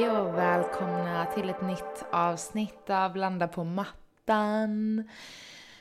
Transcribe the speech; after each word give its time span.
Hej 0.00 0.10
och 0.10 0.38
välkomna 0.38 1.26
till 1.26 1.50
ett 1.50 1.62
nytt 1.62 2.04
avsnitt 2.12 2.90
av 2.90 3.16
Landa 3.16 3.48
på 3.48 3.64
mattan. 3.64 5.08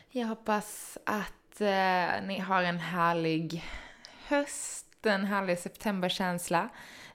Jag 0.09 0.27
hoppas 0.27 0.97
att 1.05 1.61
eh, 1.61 2.27
ni 2.27 2.39
har 2.39 2.63
en 2.63 2.79
härlig 2.79 3.63
höst, 4.27 5.05
en 5.05 5.25
härlig 5.25 5.59
septemberkänsla. 5.59 6.69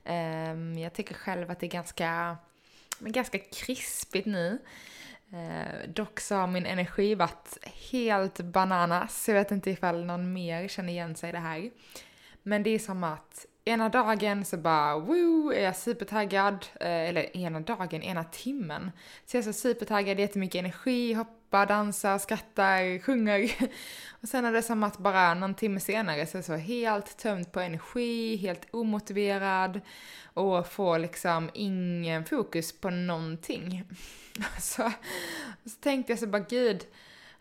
Eh, 0.04 0.54
jag 0.82 0.92
tycker 0.92 1.14
själv 1.14 1.50
att 1.50 1.60
det 1.60 1.66
är 1.66 1.70
ganska, 1.70 2.36
ganska 2.98 3.38
krispigt 3.38 4.26
nu. 4.26 4.58
Eh, 5.32 5.88
dock 5.88 6.20
så 6.20 6.34
har 6.34 6.46
min 6.46 6.66
energi 6.66 7.14
varit 7.14 7.58
helt 7.92 8.40
bananas. 8.40 9.28
Jag 9.28 9.34
vet 9.34 9.50
inte 9.50 9.70
ifall 9.70 10.04
någon 10.04 10.32
mer 10.32 10.68
känner 10.68 10.92
igen 10.92 11.16
sig 11.16 11.28
i 11.28 11.32
det 11.32 11.38
här. 11.38 11.70
Men 12.42 12.62
det 12.62 12.70
är 12.70 12.78
som 12.78 13.04
att 13.04 13.46
ena 13.64 13.88
dagen 13.88 14.44
så 14.44 14.56
bara 14.56 14.98
woo, 14.98 15.52
är 15.52 15.64
jag 15.64 15.76
supertaggad, 15.76 16.66
eh, 16.80 17.08
eller 17.08 17.36
ena 17.36 17.60
dagen, 17.60 18.02
ena 18.02 18.24
timmen. 18.24 18.90
Så 19.26 19.36
jag 19.36 19.46
är 19.46 19.52
så 19.52 19.60
supertaggad, 19.60 20.20
jättemycket 20.20 20.58
energi, 20.58 21.12
hoppar, 21.12 21.66
dansar, 21.66 22.18
skrattar, 22.18 22.98
sjunger. 23.02 23.50
Och 24.22 24.28
sen 24.28 24.44
är 24.44 24.52
det 24.52 24.62
som 24.62 24.82
att 24.82 24.98
bara 24.98 25.34
någon 25.34 25.54
timme 25.54 25.80
senare 25.80 26.26
så 26.26 26.36
är 26.36 26.38
jag 26.38 26.44
så 26.44 26.56
helt 26.56 27.16
tömd 27.16 27.52
på 27.52 27.60
energi, 27.60 28.36
helt 28.36 28.66
omotiverad 28.70 29.80
och 30.34 30.66
får 30.66 30.98
liksom 30.98 31.50
ingen 31.54 32.24
fokus 32.24 32.80
på 32.80 32.90
någonting. 32.90 33.84
Så, 34.60 34.92
så 35.64 35.76
tänkte 35.80 36.12
jag 36.12 36.18
så 36.18 36.26
bara 36.26 36.42
gud, 36.48 36.86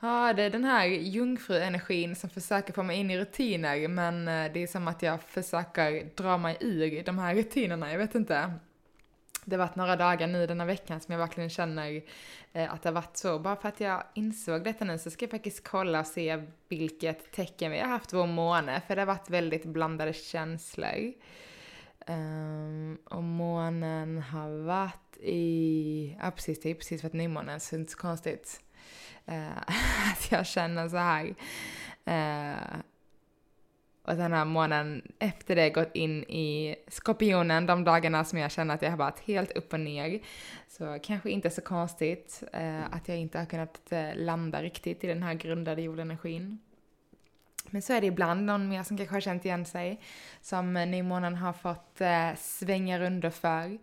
Ja, 0.06 0.34
det 0.34 0.44
är 0.44 0.50
den 0.50 0.64
här 0.64 0.86
jungfruenergin 0.86 2.16
som 2.16 2.30
försöker 2.30 2.74
få 2.74 2.84
mig 2.84 2.98
in 2.98 3.12
i 3.12 3.20
rutiner, 3.20 3.88
men 3.88 4.28
eh, 4.28 4.52
det 4.54 4.64
är 4.64 4.68
som 4.68 4.88
att 4.88 5.02
jag 5.02 5.24
försöker 5.24 6.10
dra 6.16 6.38
mig 6.38 6.58
ur 6.60 7.04
de 7.04 7.20
här 7.20 7.36
rutinerna, 7.36 7.92
jag 7.92 7.98
vet 7.98 8.16
inte. 8.16 8.54
Det 9.46 9.56
har 9.56 9.66
varit 9.68 9.76
några 9.76 9.96
dagar 9.96 10.28
nu 10.28 10.48
denna 10.48 10.66
veckan 10.66 11.00
som 11.02 11.12
jag 11.12 11.20
verkligen 11.20 11.50
känner 11.50 12.02
eh, 12.54 12.74
att 12.74 12.82
det 12.82 12.90
har 12.90 12.94
varit 12.94 13.18
så. 13.18 13.40
Bara 13.40 13.56
för 13.56 13.70
att 13.70 13.80
jag 13.80 14.04
insåg 14.14 14.64
detta 14.64 14.86
nu 14.86 14.98
så 14.98 15.12
ska 15.12 15.26
jag 15.26 15.32
faktiskt 15.32 15.68
kolla 15.68 16.00
och 16.00 16.08
se 16.08 16.44
vilket 16.68 17.32
tecken 17.32 17.72
vi 17.72 17.80
har 17.80 17.88
haft 17.88 18.14
vår 18.14 18.28
måne, 18.28 18.82
för 18.88 18.96
det 18.96 19.02
har 19.02 19.08
varit 19.08 19.30
väldigt 19.30 19.66
blandade 19.66 20.14
känslor. 20.14 21.14
Um, 22.08 22.98
och 23.06 23.24
månen 23.24 24.22
har 24.22 24.64
varit 24.64 25.18
i, 25.22 26.18
ja 26.22 26.32
precis, 26.32 26.62
det 26.62 26.70
är 26.70 26.76
precis 26.76 27.02
för 27.02 27.08
att 27.08 27.14
nymånen, 27.14 27.60
så 27.60 27.76
det 27.76 27.78
är 27.78 27.80
inte 27.80 27.92
så 27.92 27.98
konstigt. 27.98 28.64
Eh, 29.26 29.58
att 30.12 30.32
jag 30.32 30.46
känner 30.46 30.90
så 30.90 30.98
här. 30.98 31.36
Eh, 32.06 32.80
och 34.06 34.16
den 34.16 34.34
här 34.34 34.46
månaden 34.46 35.02
efter 35.20 35.56
det 35.56 35.70
gått 35.70 35.96
in 35.96 36.24
i 36.24 36.76
skorpionen 36.88 37.66
de 37.66 37.84
dagarna 37.84 38.24
som 38.26 38.40
jag 38.40 38.52
känner 38.52 38.76
att 38.76 38.82
jag 38.82 38.90
har 38.90 38.98
varit 38.98 39.20
helt 39.20 39.52
upp 39.52 39.74
och 39.74 39.80
ner. 39.80 40.20
Så 40.68 41.00
kanske 41.04 41.30
inte 41.30 41.50
så 41.50 41.62
konstigt 41.62 42.44
eh, 42.54 42.94
att 42.94 43.08
jag 43.08 43.18
inte 43.18 43.40
har 43.40 43.46
kunnat 43.46 43.92
eh, 43.92 44.16
landa 44.16 44.64
riktigt 44.64 45.04
i 45.04 45.08
den 45.08 45.24
här 45.24 45.34
grundade 45.34 45.82
jordenergin. 45.82 46.60
Men 47.70 47.82
så 47.82 47.94
är 47.94 48.02
det 48.02 48.08
ibland 48.08 48.46
någon 48.46 48.70
mer 48.70 48.84
som 48.84 48.98
kanske 48.98 49.16
har 49.16 49.22
känt 49.22 49.46
igen 49.46 49.66
sig, 49.66 50.00
som 50.42 50.78
eh, 50.78 50.88
nymånen 50.88 51.36
har 51.36 51.54
fått 51.54 52.02
svänga 52.38 53.00
runder 53.00 53.30
för. 53.30 53.78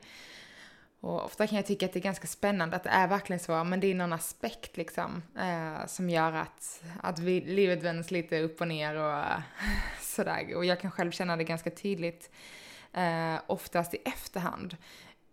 Och 1.01 1.25
ofta 1.25 1.47
kan 1.47 1.57
jag 1.57 1.67
tycka 1.67 1.87
att 1.87 1.93
det 1.93 1.99
är 1.99 2.03
ganska 2.03 2.27
spännande 2.27 2.77
att 2.77 2.85
det 2.85 2.91
är 2.91 3.09
verkligen 3.09 3.41
så, 3.41 3.65
men 3.65 3.81
det 3.81 3.87
är 3.87 3.95
någon 3.95 4.13
aspekt 4.13 4.77
liksom 4.77 5.23
eh, 5.39 5.87
som 5.87 6.11
gör 6.11 6.33
att, 6.33 6.83
att 7.03 7.19
vi, 7.19 7.41
livet 7.41 7.83
vänds 7.83 8.11
lite 8.11 8.41
upp 8.41 8.61
och 8.61 8.69
ner 8.69 8.97
och 8.97 9.19
eh, 9.19 9.41
sådär. 10.01 10.57
Och 10.57 10.65
jag 10.65 10.81
kan 10.81 10.91
själv 10.91 11.11
känna 11.11 11.37
det 11.37 11.45
ganska 11.45 11.71
tydligt, 11.71 12.31
eh, 12.93 13.37
oftast 13.47 13.95
i 13.95 13.99
efterhand. 14.05 14.77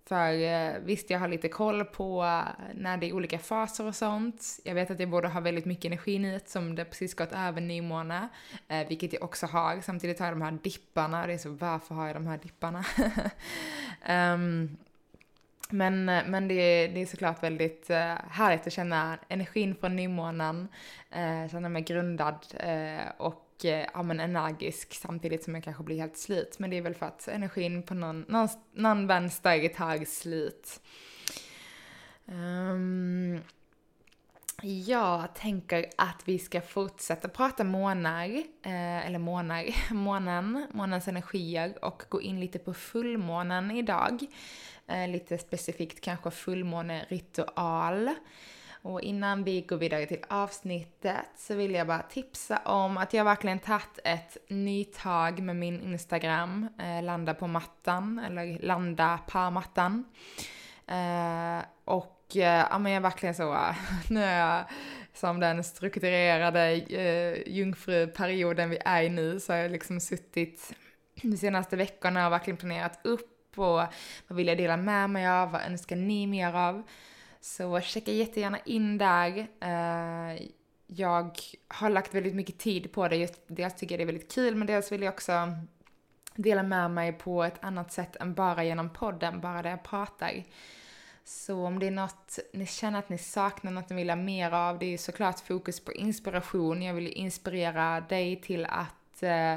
För 0.07 0.33
eh, 0.33 0.73
visst, 0.83 1.09
jag 1.09 1.19
har 1.19 1.27
lite 1.27 1.49
koll 1.49 1.85
på 1.85 2.21
när 2.73 2.97
det 2.97 3.09
är 3.09 3.13
olika 3.13 3.39
faser 3.39 3.85
och 3.85 3.95
sånt. 3.95 4.59
Jag 4.63 4.75
vet 4.75 4.91
att 4.91 4.99
jag 4.99 5.09
borde 5.09 5.27
ha 5.27 5.39
väldigt 5.39 5.65
mycket 5.65 5.85
energi 5.85 6.19
nu 6.19 6.39
som 6.45 6.75
det 6.75 6.85
precis 6.85 7.13
gått 7.13 7.31
över 7.31 7.61
nymåne, 7.61 8.29
eh, 8.67 8.87
vilket 8.87 9.13
jag 9.13 9.23
också 9.23 9.45
har. 9.45 9.81
Samtidigt 9.81 10.19
har 10.19 10.25
jag 10.25 10.35
de 10.35 10.41
här 10.41 10.59
dipparna, 10.63 11.27
det 11.27 11.33
är 11.33 11.37
så 11.37 11.49
varför 11.49 11.95
har 11.95 12.07
jag 12.07 12.15
de 12.15 12.27
här 12.27 12.37
dipparna? 12.37 12.85
um, 14.33 14.77
Men, 15.69 16.09
eh, 16.09 16.23
men 16.27 16.47
det, 16.47 16.53
är, 16.53 16.89
det 16.93 17.01
är 17.01 17.05
såklart 17.05 17.43
väldigt 17.43 17.89
eh, 17.89 18.15
härligt 18.29 18.67
att 18.67 18.73
känna 18.73 19.17
energin 19.27 19.75
från 19.75 19.95
nymånen, 19.95 20.67
eh, 21.11 21.51
känna 21.51 21.69
mig 21.69 21.81
grundad 21.81 22.45
och 23.17 23.43
ja, 23.93 24.03
men 24.03 24.19
energisk 24.19 24.93
samtidigt 24.93 25.43
som 25.43 25.55
jag 25.55 25.63
kanske 25.63 25.83
blir 25.83 25.99
helt 25.99 26.17
slut. 26.17 26.59
Men 26.59 26.69
det 26.69 26.77
är 26.77 26.81
väl 26.81 26.95
för 26.95 27.05
att 27.05 27.27
energin 27.27 27.83
på 27.83 27.93
någon, 27.93 28.25
någon, 28.27 28.47
någon 28.73 29.07
vänster 29.07 29.67
tar 29.67 30.05
slut. 30.05 30.81
Um, 32.25 32.35
ehm, 32.35 33.41
jag 34.63 35.35
tänker 35.35 35.85
att 35.97 36.21
vi 36.25 36.39
ska 36.39 36.61
fortsätta 36.61 37.27
prata 37.27 37.63
månar, 37.63 38.27
eh, 38.63 39.05
eller 39.07 39.19
månar, 39.19 39.65
månen, 39.93 40.67
månens 40.73 41.07
energier 41.07 41.85
och 41.85 42.03
gå 42.09 42.21
in 42.21 42.39
lite 42.39 42.59
på 42.59 42.73
fullmånen 42.73 43.71
idag. 43.71 44.25
Eh, 44.87 45.07
lite 45.07 45.37
specifikt 45.37 46.01
kanske 46.01 46.31
fullmåneritual. 46.31 48.09
Och 48.81 49.01
innan 49.01 49.43
vi 49.43 49.61
går 49.61 49.77
vidare 49.77 50.05
till 50.05 50.23
avsnittet 50.29 51.25
så 51.35 51.55
vill 51.55 51.73
jag 51.73 51.87
bara 51.87 52.01
tipsa 52.01 52.57
om 52.57 52.97
att 52.97 53.13
jag 53.13 53.25
verkligen 53.25 53.59
tagit 53.59 53.99
ett 54.03 54.37
nytag 54.47 55.39
med 55.39 55.55
min 55.55 55.81
Instagram, 55.81 56.67
eh, 56.79 57.03
landa 57.03 57.33
på 57.33 57.47
mattan, 57.47 58.19
eller 58.19 58.59
landa 58.59 59.19
på 59.27 59.49
mattan. 59.49 60.05
Eh, 60.87 61.65
och 61.85 62.16
Eh, 62.35 62.41
ja 62.43 62.77
men 62.79 62.91
jag 62.91 62.97
är 62.97 63.03
verkligen 63.03 63.35
så, 63.35 63.53
eh, 63.53 63.75
nu 64.09 64.23
är 64.23 64.39
jag 64.39 64.65
som 65.13 65.39
den 65.39 65.63
strukturerade 65.63 66.71
eh, 66.71 67.47
jungfruperioden 67.47 68.69
vi 68.69 68.77
är 68.85 69.03
i 69.03 69.09
nu 69.09 69.39
så 69.39 69.53
har 69.53 69.59
jag 69.59 69.71
liksom 69.71 69.99
suttit 69.99 70.73
de 71.21 71.37
senaste 71.37 71.75
veckorna 71.75 72.25
och 72.25 72.31
verkligen 72.31 72.57
planerat 72.57 72.99
upp 73.03 73.59
och 73.59 73.81
vad 74.27 74.37
vill 74.37 74.47
jag 74.47 74.57
dela 74.57 74.77
med 74.77 75.09
mig 75.09 75.27
av, 75.27 75.51
vad 75.51 75.61
önskar 75.61 75.95
ni 75.95 76.27
mer 76.27 76.53
av? 76.53 76.83
Så 77.41 77.81
checka 77.81 78.11
jättegärna 78.11 78.59
in 78.65 78.97
där. 78.97 79.47
Eh, 79.59 80.47
jag 80.87 81.39
har 81.67 81.89
lagt 81.89 82.13
väldigt 82.13 82.35
mycket 82.35 82.57
tid 82.57 82.91
på 82.91 83.07
det, 83.07 83.15
just 83.15 83.41
dels 83.47 83.75
tycker 83.75 83.95
jag 83.95 83.99
det 83.99 84.03
är 84.03 84.13
väldigt 84.13 84.33
kul 84.33 84.55
men 84.55 84.67
dels 84.67 84.91
vill 84.91 85.01
jag 85.01 85.13
också 85.13 85.33
dela 86.35 86.63
med 86.63 86.91
mig 86.91 87.13
på 87.13 87.43
ett 87.43 87.63
annat 87.63 87.91
sätt 87.91 88.15
än 88.15 88.33
bara 88.33 88.63
genom 88.63 88.89
podden, 88.89 89.41
bara 89.41 89.61
där 89.61 89.69
jag 89.69 89.83
pratar. 89.83 90.43
Så 91.27 91.65
om 91.65 91.79
det 91.79 91.87
är 91.87 91.91
något 91.91 92.39
ni 92.53 92.65
känner 92.65 92.99
att 92.99 93.09
ni 93.09 93.17
saknar, 93.17 93.71
något 93.71 93.89
ni 93.89 93.95
vill 93.95 94.09
ha 94.09 94.15
mer 94.15 94.51
av, 94.51 94.79
det 94.79 94.93
är 94.93 94.97
såklart 94.97 95.39
fokus 95.39 95.79
på 95.79 95.93
inspiration. 95.93 96.81
Jag 96.81 96.93
vill 96.93 97.07
inspirera 97.07 98.01
dig 98.01 98.41
till 98.41 98.65
att 98.65 99.23
eh, 99.23 99.55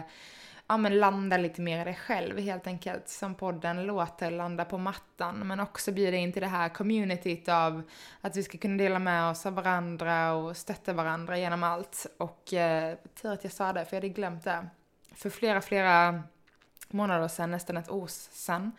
ja, 0.67 0.77
men 0.77 0.99
landa 0.99 1.37
lite 1.37 1.61
mer 1.61 1.81
i 1.81 1.85
dig 1.85 1.95
själv 1.95 2.39
helt 2.39 2.67
enkelt. 2.67 3.09
Som 3.09 3.35
podden 3.35 3.87
låter, 3.87 4.31
landa 4.31 4.65
på 4.65 4.79
mattan. 4.79 5.39
Men 5.39 5.61
också 5.61 5.93
bjuda 5.93 6.17
in 6.17 6.33
till 6.33 6.43
det 6.43 6.49
här 6.49 6.69
communityt 6.69 7.49
av 7.49 7.83
att 8.21 8.37
vi 8.37 8.43
ska 8.43 8.59
kunna 8.59 8.77
dela 8.77 8.99
med 8.99 9.31
oss 9.31 9.47
av 9.47 9.55
varandra 9.55 10.33
och 10.33 10.57
stötta 10.57 10.93
varandra 10.93 11.39
genom 11.39 11.63
allt. 11.63 12.07
Och 12.17 12.55
eh, 12.55 12.97
tur 13.23 13.33
att 13.33 13.45
jag 13.45 13.53
sa 13.53 13.73
det, 13.73 13.85
för 13.85 13.97
jag 13.97 14.03
hade 14.03 14.09
glömt 14.09 14.45
det. 14.45 14.67
För 15.15 15.31
flera, 15.31 15.61
flera 15.61 16.23
månader 16.89 17.29
sedan, 17.29 17.51
nästan 17.51 17.77
ett 17.77 17.91
år 17.91 18.07
sedan, 18.07 18.73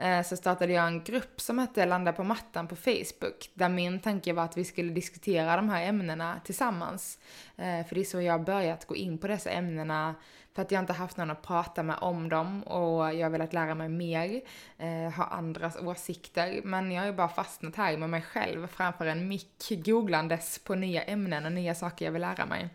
Eh, 0.00 0.22
så 0.22 0.36
startade 0.36 0.72
jag 0.72 0.86
en 0.86 1.04
grupp 1.04 1.40
som 1.40 1.58
hette 1.58 1.86
Landa 1.86 2.12
på 2.12 2.24
mattan 2.24 2.68
på 2.68 2.76
Facebook. 2.76 3.50
Där 3.54 3.68
min 3.68 4.00
tanke 4.00 4.32
var 4.32 4.44
att 4.44 4.56
vi 4.56 4.64
skulle 4.64 4.92
diskutera 4.92 5.56
de 5.56 5.68
här 5.68 5.86
ämnena 5.86 6.40
tillsammans. 6.44 7.18
Eh, 7.56 7.86
för 7.86 7.94
det 7.94 8.00
är 8.00 8.04
så 8.04 8.20
jag 8.20 8.32
har 8.32 8.44
börjat 8.44 8.86
gå 8.86 8.96
in 8.96 9.18
på 9.18 9.28
dessa 9.28 9.50
ämnena 9.50 10.14
för 10.54 10.62
att 10.62 10.70
jag 10.70 10.82
inte 10.82 10.92
haft 10.92 11.16
någon 11.16 11.30
att 11.30 11.42
prata 11.42 11.82
med 11.82 11.96
om 12.00 12.28
dem 12.28 12.62
och 12.62 13.14
jag 13.14 13.22
har 13.22 13.30
velat 13.30 13.52
lära 13.52 13.74
mig 13.74 13.88
mer, 13.88 14.40
eh, 14.78 15.12
ha 15.12 15.24
andras 15.24 15.76
åsikter. 15.76 16.60
Men 16.64 16.92
jag 16.92 17.02
har 17.02 17.06
ju 17.06 17.12
bara 17.12 17.28
fastnat 17.28 17.76
här 17.76 17.96
med 17.96 18.10
mig 18.10 18.22
själv 18.22 18.66
framför 18.66 19.06
en 19.06 19.28
mick 19.28 19.68
googlandes 19.70 20.58
på 20.58 20.74
nya 20.74 21.02
ämnen 21.02 21.46
och 21.46 21.52
nya 21.52 21.74
saker 21.74 22.04
jag 22.04 22.12
vill 22.12 22.22
lära 22.22 22.46
mig. 22.46 22.68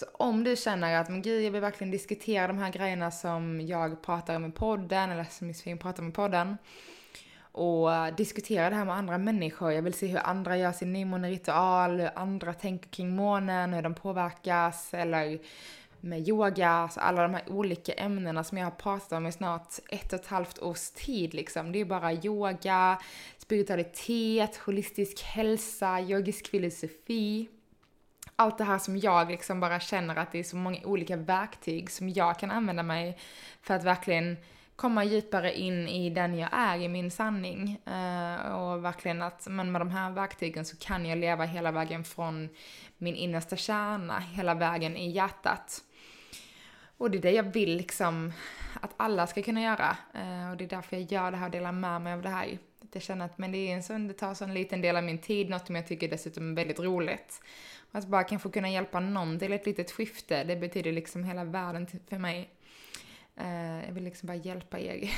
Så 0.00 0.06
om 0.12 0.44
du 0.44 0.56
känner 0.56 0.96
att, 0.96 1.08
men 1.08 1.22
gud, 1.22 1.44
jag 1.44 1.50
vill 1.50 1.60
verkligen 1.60 1.90
diskutera 1.90 2.46
de 2.46 2.58
här 2.58 2.72
grejerna 2.72 3.10
som 3.10 3.60
jag 3.60 4.02
pratar 4.02 4.36
om 4.36 4.44
i 4.44 4.50
podden, 4.50 5.10
eller 5.10 5.24
som 5.24 5.48
Josefin 5.48 5.78
pratar 5.78 6.02
om 6.02 6.08
i 6.08 6.12
podden, 6.12 6.56
och 7.52 7.90
diskutera 8.16 8.70
det 8.70 8.76
här 8.76 8.84
med 8.84 8.94
andra 8.94 9.18
människor. 9.18 9.72
Jag 9.72 9.82
vill 9.82 9.94
se 9.94 10.06
hur 10.06 10.26
andra 10.26 10.56
gör 10.56 10.72
sin 10.72 10.92
nymåneritual, 10.92 12.00
hur 12.00 12.10
andra 12.14 12.54
tänker 12.54 12.88
kring 12.88 13.16
månen, 13.16 13.72
hur 13.72 13.82
de 13.82 13.94
påverkas, 13.94 14.94
eller 14.94 15.38
med 16.00 16.28
yoga, 16.28 16.68
alltså 16.68 17.00
alla 17.00 17.22
de 17.22 17.34
här 17.34 17.44
olika 17.48 17.92
ämnena 17.92 18.44
som 18.44 18.58
jag 18.58 18.66
har 18.66 18.70
pratat 18.70 19.12
om 19.12 19.26
i 19.26 19.32
snart 19.32 19.74
ett 19.88 20.12
och 20.12 20.20
ett 20.20 20.26
halvt 20.26 20.58
års 20.58 20.90
tid 20.90 21.34
liksom. 21.34 21.72
Det 21.72 21.78
är 21.78 21.84
bara 21.84 22.12
yoga, 22.12 23.00
spiritualitet, 23.38 24.56
holistisk 24.56 25.22
hälsa, 25.22 26.00
yogisk 26.00 26.48
filosofi. 26.48 27.48
Allt 28.40 28.58
det 28.58 28.64
här 28.64 28.78
som 28.78 28.98
jag 28.98 29.30
liksom 29.30 29.60
bara 29.60 29.80
känner 29.80 30.16
att 30.16 30.32
det 30.32 30.38
är 30.38 30.44
så 30.44 30.56
många 30.56 30.78
olika 30.84 31.16
verktyg 31.16 31.90
som 31.90 32.08
jag 32.08 32.38
kan 32.38 32.50
använda 32.50 32.82
mig 32.82 33.18
för 33.62 33.74
att 33.74 33.84
verkligen 33.84 34.36
komma 34.76 35.04
djupare 35.04 35.58
in 35.58 35.88
i 35.88 36.10
den 36.10 36.38
jag 36.38 36.48
är, 36.52 36.78
i 36.78 36.88
min 36.88 37.10
sanning. 37.10 37.80
Uh, 37.86 38.52
och 38.52 38.84
verkligen 38.84 39.22
att, 39.22 39.46
men 39.46 39.72
med 39.72 39.80
de 39.80 39.90
här 39.90 40.10
verktygen 40.10 40.64
så 40.64 40.76
kan 40.76 41.06
jag 41.06 41.18
leva 41.18 41.44
hela 41.44 41.72
vägen 41.72 42.04
från 42.04 42.48
min 42.98 43.14
innersta 43.14 43.56
kärna, 43.56 44.18
hela 44.18 44.54
vägen 44.54 44.96
i 44.96 45.10
hjärtat. 45.10 45.82
Och 46.96 47.10
det 47.10 47.18
är 47.18 47.22
det 47.22 47.30
jag 47.30 47.52
vill 47.52 47.76
liksom 47.76 48.32
att 48.80 48.94
alla 48.96 49.26
ska 49.26 49.42
kunna 49.42 49.62
göra. 49.62 49.96
Uh, 50.14 50.50
och 50.50 50.56
det 50.56 50.64
är 50.64 50.68
därför 50.68 50.96
jag 50.96 51.12
gör 51.12 51.30
det 51.30 51.36
här 51.36 51.46
och 51.46 51.52
delar 51.52 51.72
med 51.72 52.00
mig 52.00 52.12
av 52.12 52.22
det 52.22 52.28
här. 52.28 52.58
Jag 52.92 53.02
känner 53.02 53.24
att 53.24 53.38
men 53.38 53.52
det, 53.52 53.58
är 53.58 53.74
en 53.74 53.82
sån, 53.82 54.08
det 54.08 54.14
tar 54.14 54.34
så 54.34 54.44
en 54.44 54.54
liten 54.54 54.80
del 54.80 54.96
av 54.96 55.04
min 55.04 55.18
tid, 55.18 55.50
något 55.50 55.66
som 55.66 55.76
jag 55.76 55.86
tycker 55.86 56.08
dessutom 56.08 56.50
är 56.50 56.56
väldigt 56.56 56.80
roligt. 56.80 57.42
Att 57.92 58.06
bara 58.06 58.24
kanske 58.24 58.50
kunna 58.50 58.70
hjälpa 58.70 59.00
någon 59.00 59.38
till 59.38 59.52
ett 59.52 59.66
litet 59.66 59.90
skifte, 59.90 60.44
det 60.44 60.56
betyder 60.56 60.92
liksom 60.92 61.24
hela 61.24 61.44
världen 61.44 61.86
för 62.08 62.18
mig. 62.18 62.50
Uh, 63.40 63.86
jag 63.86 63.92
vill 63.92 64.04
liksom 64.04 64.26
bara 64.26 64.36
hjälpa 64.36 64.78
er. 64.78 65.10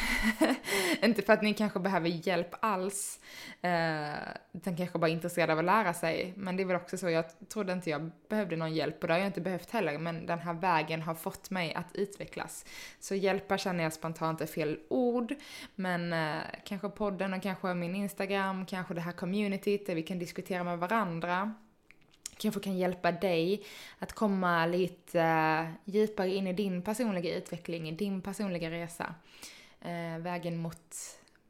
inte 1.02 1.22
för 1.22 1.32
att 1.32 1.42
ni 1.42 1.54
kanske 1.54 1.80
behöver 1.80 2.08
hjälp 2.08 2.54
alls, 2.60 3.20
uh, 3.64 4.32
utan 4.52 4.76
kanske 4.76 4.98
bara 4.98 5.08
intresserade 5.08 5.52
av 5.52 5.58
att 5.58 5.64
lära 5.64 5.94
sig. 5.94 6.32
Men 6.36 6.56
det 6.56 6.62
är 6.62 6.64
väl 6.64 6.76
också 6.76 6.96
så, 6.96 7.10
jag 7.10 7.48
trodde 7.48 7.72
inte 7.72 7.90
jag 7.90 8.10
behövde 8.28 8.56
någon 8.56 8.74
hjälp 8.74 9.02
och 9.02 9.06
det 9.08 9.14
har 9.14 9.18
jag 9.18 9.26
inte 9.26 9.40
behövt 9.40 9.70
heller, 9.70 9.98
men 9.98 10.26
den 10.26 10.38
här 10.38 10.54
vägen 10.54 11.02
har 11.02 11.14
fått 11.14 11.50
mig 11.50 11.74
att 11.74 11.94
utvecklas. 11.94 12.64
Så 13.00 13.14
hjälpa 13.14 13.58
känner 13.58 13.84
jag 13.84 13.92
spontant 13.92 14.40
är 14.40 14.46
fel 14.46 14.78
ord, 14.88 15.34
men 15.74 16.12
uh, 16.12 16.42
kanske 16.64 16.88
podden 16.88 17.34
och 17.34 17.42
kanske 17.42 17.74
min 17.74 17.94
Instagram, 17.94 18.66
kanske 18.66 18.94
det 18.94 19.00
här 19.00 19.12
communityt 19.12 19.86
där 19.86 19.94
vi 19.94 20.02
kan 20.02 20.18
diskutera 20.18 20.64
med 20.64 20.78
varandra 20.78 21.54
kanske 22.42 22.60
kan 22.60 22.76
hjälpa 22.76 23.12
dig 23.12 23.62
att 23.98 24.12
komma 24.12 24.66
lite 24.66 25.20
eh, 25.20 25.66
djupare 25.84 26.34
in 26.34 26.46
i 26.46 26.52
din 26.52 26.82
personliga 26.82 27.36
utveckling, 27.36 27.88
i 27.88 27.92
din 27.92 28.22
personliga 28.22 28.70
resa. 28.70 29.14
Eh, 29.80 30.18
vägen 30.18 30.56
mot, 30.56 30.96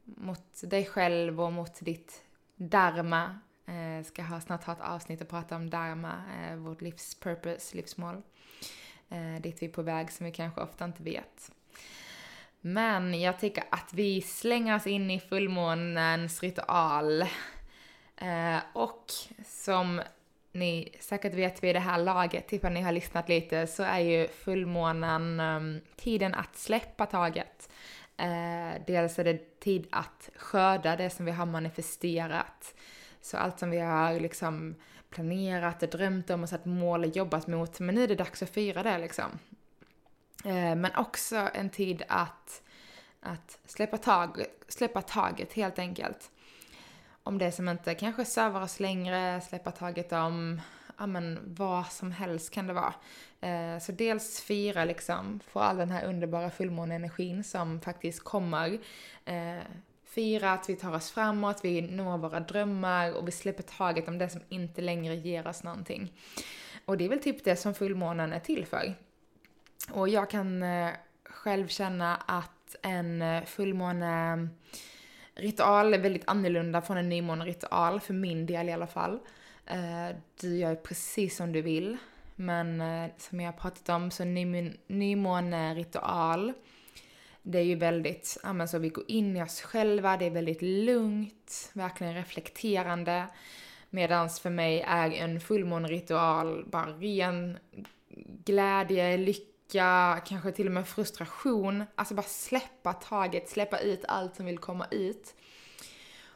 mot 0.03 0.61
dig 0.63 0.85
själv 0.85 1.41
och 1.41 1.53
mot 1.53 1.79
ditt 1.79 2.23
dharma. 2.55 3.39
Eh, 3.65 4.05
ska 4.05 4.23
ha, 4.23 4.41
snart 4.41 4.63
ha 4.63 4.73
ett 4.73 4.81
avsnitt 4.81 5.21
och 5.21 5.29
prata 5.29 5.55
om 5.55 5.69
dharma, 5.69 6.13
eh, 6.39 6.55
vårt 6.55 6.81
livs 6.81 7.15
purpose, 7.15 7.77
livsmål. 7.77 8.21
Eh, 9.09 9.41
dit 9.41 9.61
vi 9.61 9.65
är 9.65 9.71
på 9.71 9.81
väg 9.81 10.11
som 10.11 10.25
vi 10.25 10.31
kanske 10.31 10.61
ofta 10.61 10.85
inte 10.85 11.03
vet. 11.03 11.51
Men 12.61 13.21
jag 13.21 13.39
tycker 13.39 13.63
att 13.71 13.93
vi 13.93 14.21
slänger 14.21 14.75
oss 14.75 14.87
in 14.87 15.11
i 15.11 15.19
fullmånens 15.19 16.43
ritual. 16.43 17.21
Eh, 18.15 18.59
och 18.73 19.05
som 19.45 20.01
ni 20.53 20.95
säkert 20.99 21.33
vet 21.33 21.63
vid 21.63 21.75
det 21.75 21.79
här 21.79 21.97
laget, 21.97 22.47
typ 22.47 22.53
ifall 22.59 22.73
ni 22.73 22.81
har 22.81 22.91
lyssnat 22.91 23.29
lite, 23.29 23.67
så 23.67 23.83
är 23.83 23.99
ju 23.99 24.27
fullmånen 24.27 25.39
um, 25.39 25.81
tiden 25.95 26.33
att 26.33 26.55
släppa 26.55 27.05
taget. 27.05 27.69
Uh, 28.21 28.83
dels 28.87 29.19
är 29.19 29.23
det 29.23 29.59
tid 29.59 29.87
att 29.91 30.29
skörda 30.35 30.95
det 30.95 31.09
som 31.09 31.25
vi 31.25 31.31
har 31.31 31.45
manifesterat. 31.45 32.75
Så 33.21 33.37
allt 33.37 33.59
som 33.59 33.69
vi 33.69 33.79
har 33.79 34.19
liksom 34.19 34.75
planerat, 35.09 35.79
drömt 35.79 36.29
om 36.29 36.43
och 36.43 36.49
satt 36.49 36.65
mål 36.65 37.03
och 37.03 37.15
jobbat 37.15 37.47
mot, 37.47 37.79
men 37.79 37.95
nu 37.95 38.03
är 38.03 38.07
det 38.07 38.15
dags 38.15 38.43
att 38.43 38.49
fira 38.49 38.83
det 38.83 38.97
liksom. 38.97 39.39
Uh, 40.45 40.75
men 40.75 40.95
också 40.95 41.49
en 41.53 41.69
tid 41.69 42.03
att, 42.07 42.61
att 43.19 43.59
släppa, 43.65 43.97
tag, 43.97 44.45
släppa 44.67 45.01
taget 45.01 45.53
helt 45.53 45.79
enkelt 45.79 46.31
om 47.23 47.37
det 47.37 47.51
som 47.51 47.69
inte 47.69 47.95
kanske 47.95 48.25
servar 48.25 48.61
oss 48.61 48.79
längre, 48.79 49.41
släppa 49.41 49.71
taget 49.71 50.11
om 50.11 50.61
ja 50.97 51.07
men 51.07 51.39
vad 51.45 51.85
som 51.85 52.11
helst 52.11 52.53
kan 52.53 52.67
det 52.67 52.73
vara. 52.73 52.93
Eh, 53.41 53.79
så 53.79 53.91
dels 53.91 54.41
fira 54.41 54.85
liksom, 54.85 55.39
få 55.47 55.59
all 55.59 55.77
den 55.77 55.91
här 55.91 56.05
underbara 56.05 56.49
fullmåneenergin 56.49 57.43
som 57.43 57.81
faktiskt 57.81 58.23
kommer. 58.23 58.79
Eh, 59.25 59.63
fira 60.05 60.51
att 60.51 60.69
vi 60.69 60.75
tar 60.75 60.95
oss 60.95 61.11
framåt, 61.11 61.59
vi 61.63 61.81
når 61.81 62.17
våra 62.17 62.39
drömmar 62.39 63.13
och 63.13 63.27
vi 63.27 63.31
släpper 63.31 63.63
taget 63.63 64.07
om 64.07 64.17
det 64.17 64.29
som 64.29 64.41
inte 64.49 64.81
längre 64.81 65.15
ger 65.15 65.47
oss 65.47 65.63
någonting. 65.63 66.13
Och 66.85 66.97
det 66.97 67.05
är 67.05 67.09
väl 67.09 67.19
typ 67.19 67.43
det 67.43 67.55
som 67.55 67.73
fullmånen 67.73 68.33
är 68.33 68.39
till 68.39 68.65
för. 68.65 68.95
Och 69.91 70.09
jag 70.09 70.29
kan 70.29 70.63
eh, 70.63 70.89
själv 71.25 71.67
känna 71.67 72.15
att 72.15 72.75
en 72.81 73.21
eh, 73.21 73.43
fullmåne 73.43 74.47
ritual 75.35 75.93
är 75.93 75.99
väldigt 75.99 76.27
annorlunda 76.27 76.81
från 76.81 76.97
en 76.97 77.09
nymåneritual, 77.09 77.99
för 77.99 78.13
min 78.13 78.45
del 78.45 78.69
i 78.69 78.71
alla 78.71 78.87
fall. 78.87 79.19
Eh, 79.65 80.09
du 80.41 80.57
gör 80.57 80.75
precis 80.75 81.37
som 81.37 81.51
du 81.51 81.61
vill, 81.61 81.97
men 82.35 82.81
eh, 82.81 83.11
som 83.17 83.39
jag 83.39 83.47
har 83.51 83.57
pratat 83.57 83.89
om 83.89 84.11
så 84.11 84.23
nymåneritual, 84.87 86.53
det 87.41 87.59
är 87.59 87.63
ju 87.63 87.75
väldigt, 87.75 88.37
ja 88.43 88.53
men 88.53 88.67
så 88.67 88.79
vi 88.79 88.89
går 88.89 89.03
in 89.07 89.37
i 89.37 89.43
oss 89.43 89.61
själva, 89.61 90.17
det 90.17 90.25
är 90.25 90.31
väldigt 90.31 90.61
lugnt, 90.61 91.71
verkligen 91.73 92.15
reflekterande. 92.15 93.27
Medans 93.89 94.39
för 94.39 94.49
mig 94.49 94.81
är 94.81 95.11
en 95.11 95.39
fullmåneritual 95.39 96.65
bara 96.65 96.87
ren 96.87 97.57
glädje, 98.45 99.17
lycka, 99.17 99.52
ilska, 99.73 100.21
kanske 100.25 100.51
till 100.51 100.67
och 100.67 100.73
med 100.73 100.87
frustration. 100.87 101.83
Alltså 101.95 102.13
bara 102.13 102.23
släppa 102.23 102.93
taget, 102.93 103.49
släppa 103.49 103.79
ut 103.79 104.05
allt 104.07 104.35
som 104.35 104.45
vill 104.45 104.57
komma 104.57 104.85
ut. 104.91 105.35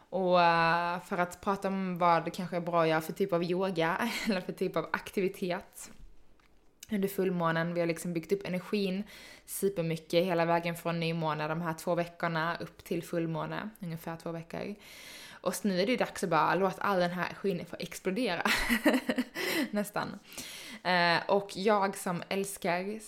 Och 0.10 0.42
eh, 0.42 1.00
för 1.02 1.18
att 1.18 1.42
prata 1.42 1.68
om 1.68 1.98
vad 1.98 2.26
det 2.26 2.32
kanske 2.32 2.56
är 2.56 2.62
bra 2.62 2.82
att 2.82 2.88
göra 2.88 3.02
för 3.02 3.14
typ 3.14 3.34
av 3.34 3.44
yoga 3.44 4.10
eller 4.26 4.42
för 4.42 4.54
typ 4.54 4.78
av 4.78 4.90
aktivitet 4.94 5.92
under 6.92 7.08
fullmånen. 7.08 7.74
Vi 7.74 7.80
har 7.80 7.88
liksom 7.88 8.14
byggt 8.14 8.32
upp 8.32 8.48
energin 8.48 9.04
supermycket 9.46 10.26
hela 10.26 10.46
vägen 10.46 10.76
från 10.76 11.00
nymåne, 11.00 11.48
de 11.48 11.62
här 11.62 11.74
två 11.74 11.96
veckorna, 11.96 12.58
upp 12.60 12.84
till 12.84 13.04
fullmåne, 13.04 13.70
ungefär 13.80 14.18
två 14.18 14.32
veckor. 14.32 14.76
Och 15.42 15.54
nu 15.62 15.82
är 15.82 15.86
det 15.86 15.98
dags 15.98 16.24
att 16.24 16.30
bara 16.30 16.56
låta 16.56 16.82
all 16.82 17.00
den 17.00 17.12
här 17.12 17.26
energin 17.26 17.66
få 17.66 17.76
explodera. 17.80 18.44
Nästan. 19.72 20.20
Eh, 20.84 21.18
och 21.28 21.52
jag 21.56 21.98
som 21.98 22.24
älskar 22.30 23.00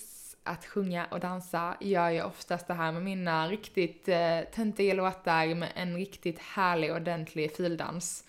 att 0.44 0.66
sjunga 0.66 1.06
och 1.06 1.20
dansa 1.20 1.78
gör 1.80 2.10
jag 2.10 2.28
oftast 2.28 2.68
det 2.68 2.74
här 2.74 2.92
med 2.92 3.02
mina 3.02 3.48
riktigt 3.48 4.08
eh, 4.08 4.40
töntiga 4.56 4.94
låtar 4.94 5.56
med 5.56 5.70
en 5.76 5.96
riktigt 5.96 6.40
härlig 6.40 6.94
ordentlig 6.94 7.56
fildans 7.56 8.24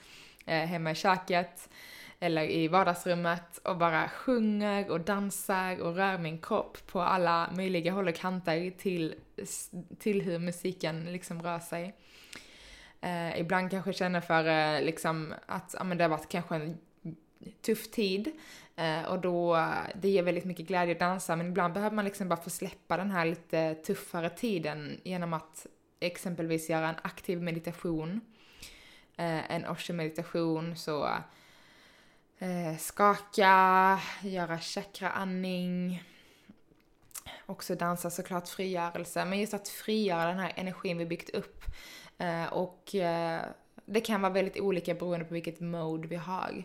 eh, 0.46 0.66
hemma 0.66 0.90
i 0.90 0.94
köket 0.94 1.68
eller 2.20 2.50
i 2.50 2.68
vardagsrummet 2.68 3.58
och 3.58 3.76
bara 3.76 4.08
sjunger 4.08 4.90
och 4.90 5.00
dansar 5.00 5.80
och 5.80 5.96
rör 5.96 6.18
min 6.18 6.38
kropp 6.38 6.86
på 6.86 7.00
alla 7.00 7.50
möjliga 7.56 7.92
håll 7.92 8.08
och 8.08 8.14
kanter 8.14 8.70
till, 8.70 9.14
till 9.98 10.22
hur 10.22 10.38
musiken 10.38 11.12
liksom 11.12 11.42
rör 11.42 11.58
sig. 11.58 11.94
Eh, 13.00 13.40
ibland 13.40 13.70
kanske 13.70 13.92
känner 13.92 14.20
för 14.20 14.46
eh, 14.46 14.84
liksom 14.84 15.34
att 15.46 15.74
ja, 15.78 15.84
men 15.84 15.98
det 15.98 16.04
har 16.04 16.08
varit 16.08 16.28
kanske 16.28 16.54
en 16.54 16.78
tuff 17.62 17.90
tid 17.90 18.32
Eh, 18.80 19.04
och 19.04 19.18
då, 19.18 19.66
det 19.94 20.08
ger 20.08 20.22
väldigt 20.22 20.44
mycket 20.44 20.66
glädje 20.66 20.92
att 20.92 21.00
dansa, 21.00 21.36
men 21.36 21.46
ibland 21.48 21.74
behöver 21.74 21.96
man 21.96 22.04
liksom 22.04 22.28
bara 22.28 22.40
få 22.40 22.50
släppa 22.50 22.96
den 22.96 23.10
här 23.10 23.24
lite 23.24 23.74
tuffare 23.74 24.30
tiden 24.30 25.00
genom 25.04 25.32
att 25.32 25.66
exempelvis 26.00 26.70
göra 26.70 26.88
en 26.88 26.94
aktiv 27.02 27.42
meditation. 27.42 28.20
Eh, 29.16 29.50
en 29.50 29.66
osho-meditation, 29.66 30.76
så 30.76 31.08
eh, 32.38 32.76
skaka, 32.78 34.00
göra 34.22 34.58
chakraandning, 34.58 36.02
också 37.46 37.74
dansa 37.74 38.10
såklart 38.10 38.48
frigörelse, 38.48 39.24
men 39.24 39.40
just 39.40 39.54
att 39.54 39.68
frigöra 39.68 40.26
den 40.26 40.38
här 40.38 40.52
energin 40.56 40.98
vi 40.98 41.06
byggt 41.06 41.30
upp. 41.30 41.64
Eh, 42.18 42.52
och 42.52 42.94
eh, 42.94 43.40
det 43.84 44.00
kan 44.00 44.22
vara 44.22 44.32
väldigt 44.32 44.60
olika 44.60 44.94
beroende 44.94 45.24
på 45.24 45.34
vilket 45.34 45.60
mode 45.60 46.08
vi 46.08 46.16
har. 46.16 46.64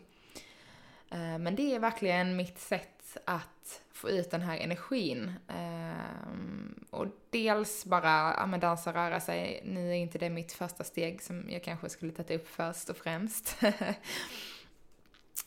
Eh, 1.16 1.38
men 1.40 1.56
det 1.56 1.76
är 1.76 1.80
verkligen 1.80 2.36
mitt 2.36 2.60
sätt 2.60 3.18
att 3.26 3.82
få 3.94 4.10
ut 4.10 4.32
den 4.32 4.42
här 4.42 4.58
energin. 4.58 5.34
Eh, 5.48 6.90
och 6.90 7.08
dels 7.30 7.86
bara 7.86 8.36
ja, 8.38 8.46
men 8.46 8.60
dansa 8.60 8.90
och 8.90 8.96
röra 8.96 9.20
sig. 9.20 9.62
Nu 9.66 9.90
är 9.90 9.94
inte 9.94 10.18
det 10.18 10.30
mitt 10.30 10.54
första 10.54 10.84
steg 10.84 11.22
som 11.22 11.50
jag 11.50 11.64
kanske 11.64 11.90
skulle 11.90 12.12
tagit 12.12 12.42
upp 12.42 12.48
först 12.48 12.90
och 12.90 12.98
främst. 12.98 13.58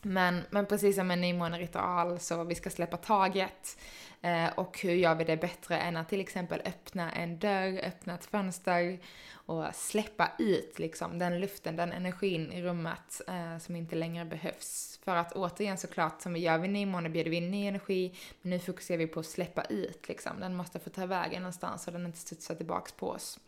Men, 0.01 0.41
men 0.49 0.65
precis 0.65 0.95
som 0.95 1.11
en 1.11 1.21
nymåneritual 1.21 2.19
så 2.19 2.43
vi 2.43 2.55
ska 2.55 2.69
släppa 2.69 2.97
taget. 2.97 3.77
Eh, 4.21 4.47
och 4.55 4.79
hur 4.79 4.93
gör 4.93 5.15
vi 5.15 5.23
det 5.23 5.37
bättre 5.37 5.77
än 5.77 5.97
att 5.97 6.09
till 6.09 6.21
exempel 6.21 6.61
öppna 6.65 7.11
en 7.11 7.39
dörr, 7.39 7.85
öppna 7.85 8.13
ett 8.13 8.25
fönster 8.25 8.99
och 9.31 9.75
släppa 9.75 10.31
ut 10.39 10.79
liksom 10.79 11.19
den 11.19 11.39
luften, 11.39 11.75
den 11.75 11.91
energin 11.91 12.51
i 12.51 12.61
rummet 12.61 13.21
eh, 13.27 13.57
som 13.57 13.75
inte 13.75 13.95
längre 13.95 14.25
behövs. 14.25 14.99
För 15.03 15.15
att 15.15 15.33
återigen 15.33 15.77
såklart, 15.77 16.21
som 16.21 16.33
vi 16.33 16.39
gör 16.39 16.57
vid 16.57 16.69
nymåne 16.69 17.09
bjuder 17.09 17.31
vi 17.31 17.37
in 17.37 17.51
ny 17.51 17.67
energi, 17.67 18.17
men 18.41 18.49
nu 18.49 18.59
fokuserar 18.59 18.97
vi 18.97 19.07
på 19.07 19.19
att 19.19 19.25
släppa 19.25 19.63
ut 19.63 20.07
liksom. 20.07 20.39
Den 20.39 20.55
måste 20.55 20.79
få 20.79 20.89
ta 20.89 21.05
vägen 21.05 21.41
någonstans 21.41 21.83
så 21.83 21.91
den 21.91 22.05
inte 22.05 22.17
studsar 22.17 22.55
tillbaks 22.55 22.91
på 22.91 23.09
oss. 23.09 23.39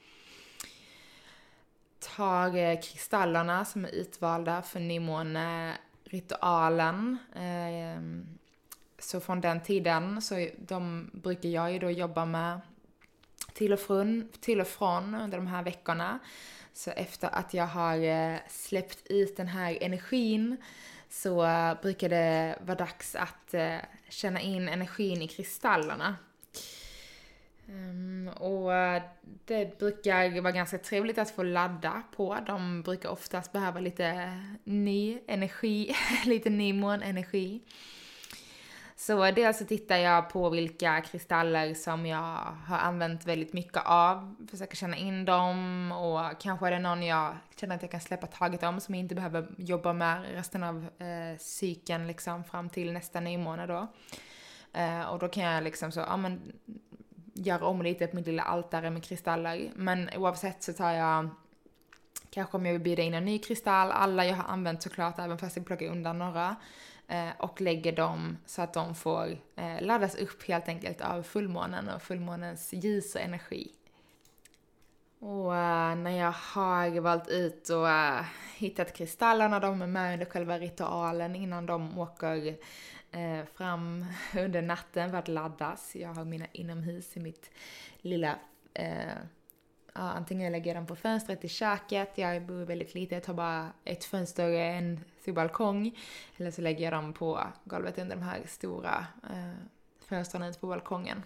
Tar 2.16 2.56
eh, 2.56 2.80
kristallerna 2.80 3.66
som 3.66 3.86
är 3.86 3.90
utvalda 3.90 4.62
för 4.62 4.80
nymåne 4.80 5.78
ritualen. 6.12 7.18
Ehm, 7.36 8.26
så 9.00 9.20
från 9.20 9.42
den 9.42 9.62
tiden, 9.62 10.22
så 10.22 10.48
de 10.58 11.10
brukar 11.14 11.50
jag 11.50 11.72
ju 11.74 11.80
då 11.80 11.90
jobba 11.92 12.26
med 12.26 12.62
till 13.54 13.74
och 13.74 13.80
från, 13.80 14.30
till 14.40 14.62
och 14.62 14.68
från 14.68 15.16
under 15.16 15.38
de 15.38 15.48
här 15.48 15.64
veckorna. 15.64 16.20
Så 16.74 16.92
efter 16.92 17.30
att 17.36 17.54
jag 17.54 17.68
har 17.68 17.98
eh, 17.98 18.38
släppt 18.50 19.08
ut 19.08 19.38
den 19.38 19.48
här 19.48 19.78
energin 19.82 20.58
så 21.10 21.46
eh, 21.46 21.82
brukar 21.82 22.10
det 22.10 22.60
vara 22.62 22.78
dags 22.78 23.16
att 23.16 23.54
eh, 23.54 23.78
känna 24.10 24.42
in 24.42 24.70
energin 24.70 25.22
i 25.22 25.28
kristallerna. 25.28 26.16
Um, 27.72 28.28
och 28.28 28.74
eh, 28.74 29.02
det 29.46 29.80
brukar 29.80 30.42
vara 30.42 30.52
ganska 30.52 30.78
trevligt 30.78 31.18
att 31.18 31.32
få 31.32 31.44
ladda 31.44 32.04
på. 32.16 32.38
De 32.48 32.82
brukar 32.82 33.10
oftast 33.10 33.52
behöva 33.52 33.80
lite 33.80 34.38
ny 34.64 35.20
energi, 35.28 35.96
lite 36.26 36.50
ny 36.50 36.74
månenergi. 36.74 37.62
Så 38.96 39.32
dels 39.32 39.58
så 39.58 39.66
tittar 39.66 39.98
jag 39.98 40.30
på 40.30 40.50
vilka 40.50 41.02
kristaller 41.02 41.74
som 41.74 42.06
jag 42.06 42.56
har 42.66 42.78
använt 42.78 43.26
väldigt 43.26 43.54
mycket 43.54 43.82
av, 43.86 44.36
försöker 44.52 44.76
känna 44.76 44.98
in 44.98 45.26
dem 45.26 45.92
och 45.92 46.42
kanske 46.42 46.68
är 46.68 46.72
det 46.72 46.80
någon 46.80 47.04
jag 47.04 47.38
känner 47.56 47.76
att 47.76 47.82
jag 47.82 47.92
kan 47.92 48.02
släppa 48.02 48.28
taget 48.28 48.64
om 48.64 48.80
som 48.80 48.96
jag 48.96 49.00
inte 49.00 49.16
behöver 49.16 49.48
jobba 49.58 49.94
med 49.94 50.24
resten 50.34 50.64
av 50.64 50.88
eh, 50.98 51.38
cykeln 51.40 52.08
liksom 52.08 52.44
fram 52.44 52.70
till 52.70 52.94
nästa 52.94 53.20
nymåne 53.20 53.68
då. 53.68 53.88
Eh, 54.74 55.02
och 55.02 55.20
då 55.20 55.28
kan 55.28 55.44
jag 55.44 55.64
liksom 55.64 55.92
så, 55.92 56.00
ja 56.00 56.18
men 56.18 56.52
göra 57.46 57.66
om 57.66 57.82
lite 57.82 58.08
på 58.08 58.16
mitt 58.16 58.26
lilla 58.26 58.44
altare 58.44 58.90
med 58.90 59.04
kristaller. 59.04 59.72
Men 59.76 60.10
oavsett 60.16 60.64
så 60.64 60.74
tar 60.74 60.92
jag 60.92 61.30
Kanske 62.30 62.58
om 62.58 62.66
jag 62.66 62.74
vill 62.74 62.82
bjuda 62.82 63.02
in 63.02 63.14
en 63.14 63.26
ny 63.26 63.40
kristall, 63.40 63.92
alla 63.92 64.26
jag 64.26 64.36
har 64.36 64.54
använt 64.54 64.82
såklart, 64.82 65.20
även 65.20 65.38
fast 65.38 65.58
jag 65.58 65.66
plockar 65.66 65.86
undan 65.86 66.20
några. 66.20 66.56
Eh, 67.08 67.30
och 67.38 67.62
lägger 67.62 67.92
dem 67.92 68.38
så 68.46 68.62
att 68.62 68.74
de 68.74 68.96
får 68.96 69.38
eh, 69.56 69.82
laddas 69.82 70.16
upp 70.16 70.44
helt 70.48 70.68
enkelt 70.68 71.02
av 71.02 71.24
fullmånen 71.24 71.90
och 71.90 72.02
fullmånens 72.02 72.74
ljus 72.74 73.16
och 73.16 73.22
energi. 73.22 73.72
Och 75.20 75.56
eh, 75.56 75.96
när 75.96 76.18
jag 76.18 76.32
har 76.32 77.00
valt 77.00 77.28
ut 77.28 77.70
och 77.70 77.90
eh, 77.90 78.26
hittat 78.58 78.94
kristallerna, 78.94 79.60
de 79.60 79.82
är 79.82 79.88
med 79.88 80.14
under 80.14 80.26
själva 80.26 80.60
ritualen 80.60 81.36
innan 81.36 81.66
de 81.66 82.00
åker 82.00 82.58
eh, 83.12 83.46
fram 83.46 84.06
under 84.38 84.62
natten 84.62 85.12
för 85.12 85.18
att 85.18 85.28
laddas. 85.28 85.96
Jag 85.96 86.14
har 86.14 86.26
mina 86.26 86.46
inomhus 86.52 87.18
i 87.18 87.20
mitt 87.20 87.52
lilla 88.02 88.36
eh, 88.74 89.16
ja, 89.94 90.02
antingen 90.02 90.44
jag 90.44 90.52
lägger 90.52 90.76
dem 90.76 90.88
på 90.88 90.96
fönstret 90.96 91.46
i 91.46 91.48
köket, 91.48 92.18
jag 92.18 92.46
bor 92.46 92.66
väldigt 92.66 92.94
litet, 92.94 93.12
jag 93.12 93.24
tar 93.24 93.34
bara 93.34 93.72
ett 93.84 94.04
fönster 94.04 94.50
och 94.50 94.60
en 94.60 95.00
stor 95.22 95.34
balkong. 95.34 95.98
Eller 96.38 96.52
så 96.52 96.62
lägger 96.62 96.84
jag 96.84 96.94
dem 96.94 97.14
på 97.14 97.48
golvet 97.64 97.98
under 97.98 98.16
de 98.16 98.22
här 98.22 98.42
stora 98.48 99.06
eh, 99.24 99.54
fönstren 100.00 100.44
ute 100.44 100.60
på 100.60 100.68
balkongen. 100.68 101.24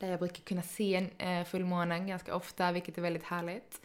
Där 0.00 0.10
jag 0.10 0.18
brukar 0.18 0.42
kunna 0.42 0.62
se 0.62 1.08
eh, 1.18 1.44
fullmånen 1.44 2.06
ganska 2.06 2.34
ofta, 2.34 2.72
vilket 2.72 2.98
är 2.98 3.02
väldigt 3.02 3.24
härligt. 3.24 3.80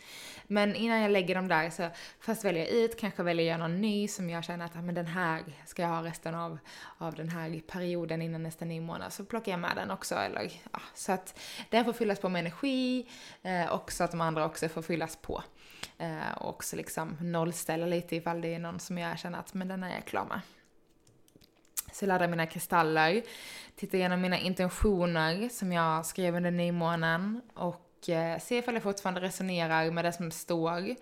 Men 0.48 0.76
innan 0.76 1.00
jag 1.00 1.12
lägger 1.12 1.36
dem 1.36 1.48
där 1.48 1.70
så 1.70 1.90
först 2.20 2.46
väljer 2.46 2.66
jag 2.66 2.74
ut, 2.74 3.00
kanske 3.00 3.24
väljer 3.24 3.46
jag 3.46 3.60
någon 3.60 3.82
ny 3.82 4.08
som 4.08 4.30
jag 4.30 4.44
känner 4.44 4.66
att 4.66 4.76
ah, 4.76 4.82
men 4.82 4.96
den 4.96 5.06
här 5.06 5.44
ska 5.66 5.82
jag 5.82 5.90
ha 5.90 6.04
resten 6.04 6.36
av, 6.36 6.58
av 6.98 7.16
den 7.16 7.30
här 7.30 7.62
perioden 7.68 8.22
innan 8.22 8.44
nästa 8.44 8.66
nymånad. 8.66 9.14
Så 9.14 9.26
plockar 9.26 9.52
jag 9.52 9.60
med 9.60 9.76
den 9.76 9.92
också. 9.92 10.16
Eller, 10.16 10.52
ja, 10.72 10.80
så 10.94 11.12
att 11.12 11.40
den 11.70 11.86
får 11.86 11.94
fyllas 11.94 12.20
på 12.20 12.30
med 12.30 12.40
energi 12.40 13.08
eh, 13.42 13.66
och 13.66 13.92
så 13.92 14.04
att 14.04 14.12
de 14.12 14.22
andra 14.22 14.46
också 14.46 14.70
får 14.70 14.82
fyllas 14.82 15.16
på. 15.16 15.44
Eh, 15.98 16.32
och 16.38 16.50
också 16.50 16.76
liksom 16.76 17.18
nollställa 17.22 17.86
lite 17.86 18.16
ifall 18.16 18.42
det 18.42 18.54
är 18.56 18.60
någon 18.60 18.80
som 18.80 18.98
jag 18.98 19.20
känner 19.20 19.40
att 19.40 19.54
men 19.54 19.68
den 19.68 19.84
är 19.84 19.94
jag 19.94 20.06
klar 20.06 20.26
med. 20.26 20.42
Så 21.94 22.04
jag 22.04 22.08
laddar 22.08 22.28
mina 22.28 22.46
kristaller, 22.46 23.24
tittar 23.76 23.98
igenom 23.98 24.22
mina 24.22 24.40
intentioner 24.40 25.50
som 25.50 25.72
jag 25.72 26.06
skrev 26.06 26.36
under 26.36 26.52
nymånen 26.52 27.42
och 27.54 28.10
eh, 28.10 28.40
ser 28.40 28.58
ifall 28.58 28.74
jag 28.74 28.84
fortfarande 28.84 29.22
resonerar 29.22 29.92
med 29.92 30.06
det 30.06 30.14
som 30.14 30.32
står. 30.32 30.96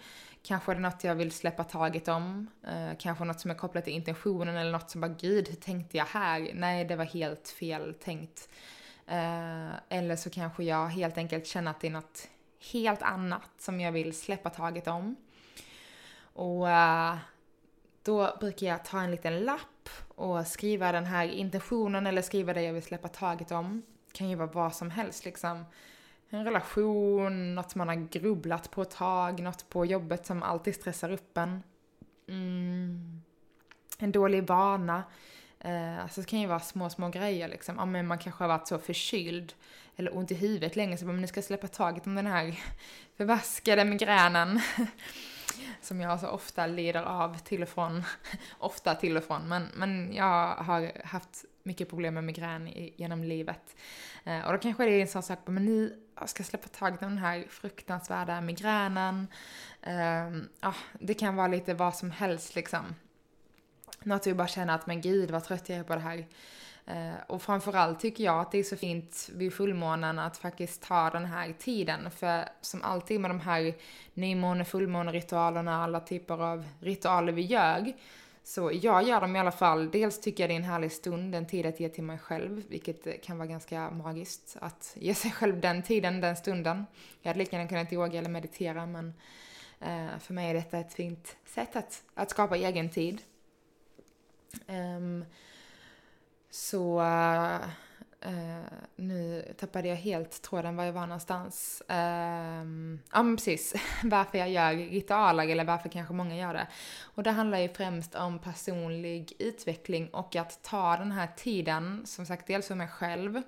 Kanske 0.43 0.71
är 0.71 0.75
det 0.75 0.81
något 0.81 1.03
jag 1.03 1.15
vill 1.15 1.31
släppa 1.31 1.63
taget 1.63 2.07
om, 2.07 2.47
eh, 2.67 2.97
kanske 2.99 3.23
något 3.23 3.39
som 3.39 3.51
är 3.51 3.55
kopplat 3.55 3.83
till 3.83 3.93
intentionen 3.93 4.55
eller 4.55 4.71
något 4.71 4.91
som 4.91 5.01
bara 5.01 5.15
gud, 5.19 5.49
hur 5.49 5.55
tänkte 5.55 5.97
jag 5.97 6.05
här? 6.05 6.51
Nej, 6.53 6.85
det 6.85 6.95
var 6.95 7.05
helt 7.05 7.49
fel 7.49 7.93
tänkt. 7.93 8.49
Eh, 9.07 9.69
eller 9.89 10.15
så 10.15 10.29
kanske 10.29 10.63
jag 10.63 10.87
helt 10.87 11.17
enkelt 11.17 11.47
känner 11.47 11.71
att 11.71 11.79
det 11.79 11.87
är 11.87 11.91
något 11.91 12.27
helt 12.71 13.01
annat 13.01 13.49
som 13.57 13.81
jag 13.81 13.91
vill 13.91 14.13
släppa 14.13 14.49
taget 14.49 14.87
om. 14.87 15.15
Och 16.33 16.65
uh, 16.65 17.15
då 18.03 18.37
brukar 18.39 18.67
jag 18.67 18.85
ta 18.85 19.01
en 19.01 19.11
liten 19.11 19.39
lapp 19.39 19.89
och 20.07 20.47
skriva 20.47 20.91
den 20.91 21.05
här 21.05 21.27
intentionen 21.27 22.07
eller 22.07 22.21
skriva 22.21 22.53
det 22.53 22.61
jag 22.61 22.73
vill 22.73 22.83
släppa 22.83 23.07
taget 23.07 23.51
om. 23.51 23.83
Det 24.07 24.17
kan 24.17 24.29
ju 24.29 24.35
vara 24.35 24.51
vad 24.51 24.75
som 24.75 24.91
helst 24.91 25.25
liksom. 25.25 25.65
En 26.29 26.45
relation, 26.45 27.55
något 27.55 27.75
man 27.75 27.87
har 27.87 27.95
grubblat 27.95 28.71
på 28.71 28.81
ett 28.81 28.91
tag, 28.91 29.39
något 29.39 29.69
på 29.69 29.85
jobbet 29.85 30.25
som 30.25 30.43
alltid 30.43 30.75
stressar 30.75 31.11
upp 31.11 31.37
en. 31.37 31.63
Mm. 32.27 33.21
En 33.97 34.11
dålig 34.11 34.47
vana. 34.47 35.03
Eh, 35.59 36.03
alltså 36.03 36.21
det 36.21 36.27
kan 36.27 36.39
ju 36.39 36.47
vara 36.47 36.59
små, 36.59 36.89
små 36.89 37.09
grejer 37.09 37.47
liksom. 37.47 37.75
Ja, 37.77 37.85
men 37.85 38.07
man 38.07 38.17
kanske 38.17 38.43
har 38.43 38.47
varit 38.47 38.67
så 38.67 38.77
förkyld 38.77 39.53
eller 39.95 40.17
ont 40.17 40.31
i 40.31 40.35
huvudet 40.35 40.75
länge 40.75 40.97
så 40.97 41.05
man 41.05 41.21
nu 41.21 41.27
ska 41.27 41.37
jag 41.37 41.45
släppa 41.45 41.67
taget 41.67 42.07
om 42.07 42.15
den 42.15 42.27
här 42.27 42.59
förvaskade 43.17 43.85
migränen. 43.85 44.59
som 45.81 46.01
jag 46.01 46.19
så 46.19 46.27
ofta 46.27 46.67
lider 46.67 47.03
av 47.03 47.37
till 47.37 47.61
och 47.61 47.69
från. 47.69 48.03
ofta 48.59 48.95
till 48.95 49.17
och 49.17 49.23
från, 49.23 49.49
men, 49.49 49.67
men 49.73 50.13
jag 50.13 50.55
har 50.55 51.01
haft 51.05 51.45
mycket 51.63 51.89
problem 51.89 52.13
med 52.13 52.23
migrän 52.23 52.67
i, 52.67 52.93
genom 52.97 53.23
livet. 53.23 53.75
Eh, 54.23 54.41
och 54.45 54.53
då 54.53 54.57
kanske 54.57 54.85
det 54.85 54.91
är 54.91 55.01
en 55.01 55.07
sån 55.07 55.23
sak, 55.23 55.39
men 55.45 55.65
nu 55.65 55.99
ska 56.25 56.41
jag 56.41 56.47
släppa 56.47 56.67
taget 56.67 57.01
om 57.01 57.09
den 57.09 57.17
här 57.17 57.45
fruktansvärda 57.49 58.41
migränen. 58.41 59.27
Eh, 59.81 60.27
ah, 60.59 60.75
det 60.99 61.13
kan 61.13 61.35
vara 61.35 61.47
lite 61.47 61.73
vad 61.73 61.95
som 61.95 62.11
helst 62.11 62.55
liksom. 62.55 62.95
Något 64.03 64.27
vi 64.27 64.33
bara 64.33 64.47
känner 64.47 64.75
att 64.75 64.87
men 64.87 65.01
gud 65.01 65.31
vad 65.31 65.43
trött 65.43 65.69
jag 65.69 65.77
är 65.77 65.83
på 65.83 65.95
det 65.95 66.01
här. 66.01 66.27
Eh, 66.85 67.13
och 67.27 67.41
framförallt 67.41 67.99
tycker 67.99 68.23
jag 68.23 68.39
att 68.39 68.51
det 68.51 68.59
är 68.59 68.63
så 68.63 68.77
fint 68.77 69.29
vid 69.33 69.53
fullmånen 69.53 70.19
att 70.19 70.37
faktiskt 70.37 70.81
ta 70.81 71.09
den 71.09 71.25
här 71.25 71.53
tiden. 71.59 72.11
För 72.11 72.45
som 72.61 72.81
alltid 72.81 73.21
med 73.21 73.29
de 73.29 73.39
här 73.39 73.73
nymåne, 74.13 74.65
fullmåneritualerna, 74.65 75.83
alla 75.83 75.99
typer 75.99 76.43
av 76.43 76.67
ritualer 76.79 77.31
vi 77.31 77.41
gör. 77.41 77.93
Så 78.43 78.71
jag 78.73 79.03
gör 79.03 79.21
dem 79.21 79.35
i 79.35 79.39
alla 79.39 79.51
fall. 79.51 79.91
Dels 79.91 80.21
tycker 80.21 80.43
jag 80.43 80.49
det 80.49 80.53
är 80.53 80.57
en 80.57 80.63
härlig 80.63 80.91
stund, 80.91 81.35
en 81.35 81.47
tid 81.47 81.65
att 81.65 81.79
ge 81.79 81.89
till 81.89 82.03
mig 82.03 82.17
själv, 82.17 82.63
vilket 82.69 83.23
kan 83.23 83.37
vara 83.37 83.47
ganska 83.47 83.89
magiskt. 83.89 84.57
Att 84.61 84.95
ge 84.99 85.15
sig 85.15 85.31
själv 85.31 85.61
den 85.61 85.83
tiden, 85.83 86.21
den 86.21 86.35
stunden. 86.35 86.85
Jag 87.21 87.29
hade 87.29 87.39
lika 87.39 87.55
gärna 87.55 87.69
kunnat 87.69 87.93
yoga 87.93 88.19
eller 88.19 88.29
meditera, 88.29 88.85
men 88.85 89.13
eh, 89.79 90.19
för 90.19 90.33
mig 90.33 90.49
är 90.49 90.53
detta 90.53 90.77
ett 90.77 90.93
fint 90.93 91.35
sätt 91.45 91.75
att, 91.75 92.03
att 92.13 92.29
skapa 92.29 92.57
egen 92.57 92.89
tid. 92.89 93.21
Um, 94.67 95.25
så 96.51 97.01
uh, 98.25 98.63
nu 98.95 99.53
tappade 99.57 99.87
jag 99.87 99.95
helt 99.95 100.41
tråden 100.41 100.75
var 100.75 100.83
jag 100.83 100.93
var 100.93 101.07
någonstans. 101.07 101.83
Uh, 101.89 101.95
ja 103.11 103.23
men 103.23 103.35
precis, 103.35 103.73
varför 104.03 104.37
jag 104.37 104.49
gör 104.49 104.73
ritualer 104.73 105.47
eller 105.47 105.63
varför 105.63 105.89
kanske 105.89 106.13
många 106.13 106.35
gör 106.35 106.53
det. 106.53 106.67
Och 107.01 107.23
det 107.23 107.31
handlar 107.31 107.57
ju 107.57 107.69
främst 107.69 108.15
om 108.15 108.39
personlig 108.39 109.33
utveckling 109.39 110.09
och 110.09 110.35
att 110.35 110.63
ta 110.63 110.97
den 110.97 111.11
här 111.11 111.29
tiden, 111.35 112.01
som 112.05 112.25
sagt 112.25 112.47
dels 112.47 112.67
för 112.67 112.75
mig 112.75 112.87
själv, 112.87 113.41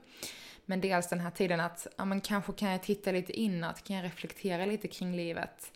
men 0.66 0.82
dels 0.82 1.10
den 1.10 1.20
här 1.20 1.32
tiden 1.32 1.60
att, 1.60 1.88
ja 1.98 2.06
men 2.06 2.22
kanske 2.22 2.54
kan 2.54 2.72
jag 2.72 2.84
titta 2.84 3.12
lite 3.12 3.40
inåt, 3.40 3.84
kan 3.84 3.96
jag 3.96 4.06
reflektera 4.06 4.66
lite 4.66 4.88
kring 4.88 5.16
livet. 5.16 5.72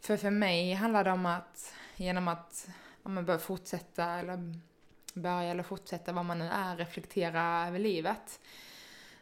För 0.00 0.16
för 0.16 0.30
mig 0.30 0.72
handlar 0.72 1.04
det 1.04 1.10
om 1.10 1.26
att, 1.26 1.74
genom 1.96 2.28
att, 2.28 2.68
ja 3.02 3.08
men 3.08 3.24
börja 3.24 3.38
fortsätta 3.38 4.04
eller 4.04 4.54
börja 5.14 5.50
eller 5.50 5.62
fortsätta 5.62 6.12
vad 6.12 6.24
man 6.24 6.38
nu 6.38 6.44
är, 6.44 6.76
reflektera 6.76 7.66
över 7.68 7.78
livet. 7.78 8.40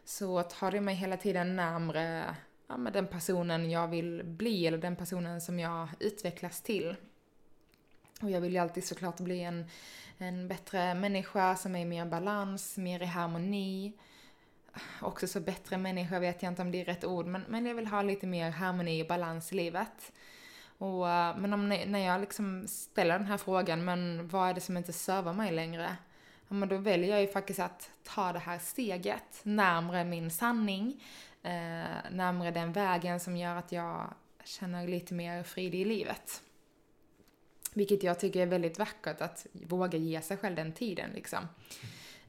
Så 0.05 0.43
tar 0.43 0.71
det 0.71 0.81
mig 0.81 0.95
hela 0.95 1.17
tiden 1.17 1.57
närmre 1.57 2.37
ja, 2.69 2.77
den 2.77 3.07
personen 3.07 3.71
jag 3.71 3.89
vill 3.89 4.23
bli 4.25 4.67
eller 4.67 4.79
den 4.79 4.97
personen 4.97 5.41
som 5.41 5.59
jag 5.59 5.89
utvecklas 6.01 6.63
till. 6.63 6.97
Och 8.23 8.31
jag 8.31 8.41
vill 8.41 8.53
ju 8.53 8.59
alltid 8.59 8.87
såklart 8.87 9.21
bli 9.21 9.41
en, 9.41 9.67
en 10.19 10.49
bättre 10.49 10.95
människa 10.95 11.57
som 11.57 11.77
är 11.77 11.85
mer 11.85 12.07
i 12.07 12.09
balans, 12.09 12.77
mer 12.77 13.03
i 13.03 13.07
harmoni. 13.07 13.93
Också 15.01 15.27
så 15.27 15.41
bättre 15.41 15.79
människa 15.79 16.19
vet 16.19 16.43
jag 16.43 16.53
inte 16.53 16.63
om 16.63 16.71
det 16.71 16.81
är 16.81 16.85
rätt 16.85 17.05
ord, 17.05 17.27
men, 17.27 17.45
men 17.49 17.67
jag 17.67 17.75
vill 17.75 17.87
ha 17.87 18.03
lite 18.03 18.27
mer 18.27 18.51
harmoni 18.51 19.03
och 19.03 19.07
balans 19.07 19.53
i 19.53 19.57
livet. 19.57 20.13
Och, 20.79 21.09
eh, 21.11 21.37
men 21.37 21.53
om, 21.53 21.69
när 21.69 22.07
jag 22.07 22.21
liksom 22.21 22.67
ställer 22.69 23.19
den 23.19 23.29
här 23.29 23.37
frågan, 23.37 23.85
men 23.85 24.29
vad 24.29 24.49
är 24.49 24.55
det 24.55 24.61
som 24.61 24.77
inte 24.77 24.93
servar 24.93 25.33
mig 25.33 25.53
längre? 25.53 25.97
Ja, 26.49 26.55
men 26.55 26.69
då 26.69 26.77
väljer 26.77 27.11
jag 27.11 27.21
ju 27.21 27.29
faktiskt 27.29 27.61
att 27.61 27.91
ta 28.03 28.33
det 28.33 28.39
här 28.39 28.59
steget 28.59 29.41
närmre 29.43 30.05
min 30.05 30.31
sanning, 30.31 31.03
eh, 31.43 32.11
närmre 32.11 32.51
den 32.51 32.73
vägen 32.73 33.21
som 33.21 33.37
gör 33.37 33.57
att 33.57 33.73
jag 33.73 34.15
känner 34.45 34.89
lite 34.89 35.15
mer 35.15 35.43
frid 35.43 35.75
i 35.75 35.85
livet. 35.85 36.43
Vilket 37.75 38.03
jag 38.03 38.21
tycker 38.21 38.41
är 38.41 38.47
väldigt 38.47 38.79
vackert, 38.79 39.21
att 39.21 39.47
våga 39.53 39.99
ge 39.99 40.21
sig 40.21 40.37
själv 40.37 40.57
den 40.57 40.73
tiden 40.73 41.11
liksom. 41.15 41.49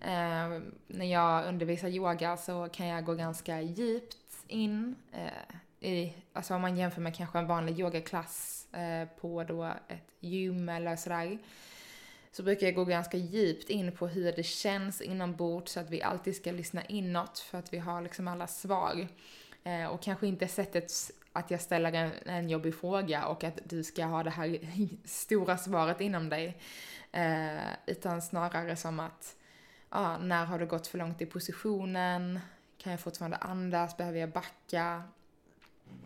Eh, 0.02 0.62
när 0.88 1.06
jag 1.06 1.48
undervisar 1.48 1.88
yoga 1.88 2.38
så 2.38 2.70
kan 2.70 2.88
jag 2.88 3.06
gå 3.06 3.14
ganska 3.14 3.62
djupt 3.62 4.18
in 4.48 4.96
eh, 5.12 5.56
i, 5.80 6.14
alltså 6.34 6.56
om 6.56 6.62
man 6.62 6.78
jämför 6.78 7.02
med 7.02 7.16
kanske 7.16 7.40
en 7.40 7.48
vanlig 7.48 7.80
yogaklass 7.80 8.68
eh, 8.74 9.08
på 9.20 9.44
då 9.44 9.64
ett 9.88 10.14
gym 10.20 10.70
eller 10.70 10.96
sådär 10.96 11.38
så 12.32 12.44
brukar 12.44 12.68
jag 12.68 12.76
gå 12.76 12.86
ganska 12.86 13.18
djupt 13.18 13.70
in 13.70 13.92
på 13.92 14.08
hur 14.08 14.32
det 14.32 14.44
känns 14.44 15.02
inombords 15.02 15.72
så 15.72 15.80
att 15.80 15.90
vi 15.90 16.02
alltid 16.02 16.36
ska 16.36 16.52
lyssna 16.52 16.86
inåt 16.86 17.40
för 17.40 17.58
att 17.58 17.74
vi 17.74 17.78
har 17.78 18.02
liksom 18.02 18.28
alla 18.28 18.48
svar. 18.48 19.08
Eh, 19.64 19.86
och 19.86 20.02
kanske 20.02 20.28
inte 20.28 20.48
sättet 20.48 20.92
att 21.34 21.52
jag 21.52 21.62
ställer 21.62 21.94
en, 21.94 22.12
en 22.26 22.50
jobbig 22.50 22.76
fråga 22.76 23.26
och 23.26 23.44
att 23.44 23.60
du 23.64 23.84
ska 23.84 24.06
ha 24.06 24.24
det 24.24 24.30
här 24.30 24.60
stora 25.08 25.58
svaret 25.58 26.02
inom 26.02 26.30
dig. 26.30 26.58
Eh, 27.12 27.58
utan 27.86 28.22
snarare 28.22 28.76
som 28.76 29.00
att, 29.00 29.36
ja, 29.90 30.18
när 30.18 30.46
har 30.46 30.60
du 30.60 30.66
gått 30.66 30.88
för 30.88 30.98
långt 30.98 31.22
i 31.22 31.26
positionen? 31.26 32.40
Kan 32.78 32.92
jag 32.92 33.00
fortfarande 33.00 33.38
andas? 33.38 33.98
Behöver 33.98 34.20
jag 34.20 34.30
backa? 34.30 35.04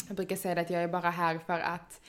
Jag 0.07 0.15
brukar 0.15 0.35
säga 0.35 0.61
att 0.61 0.69
jag 0.69 0.83
är 0.83 0.87
bara 0.87 1.09
här 1.09 1.39
för 1.39 1.59
att 1.59 2.01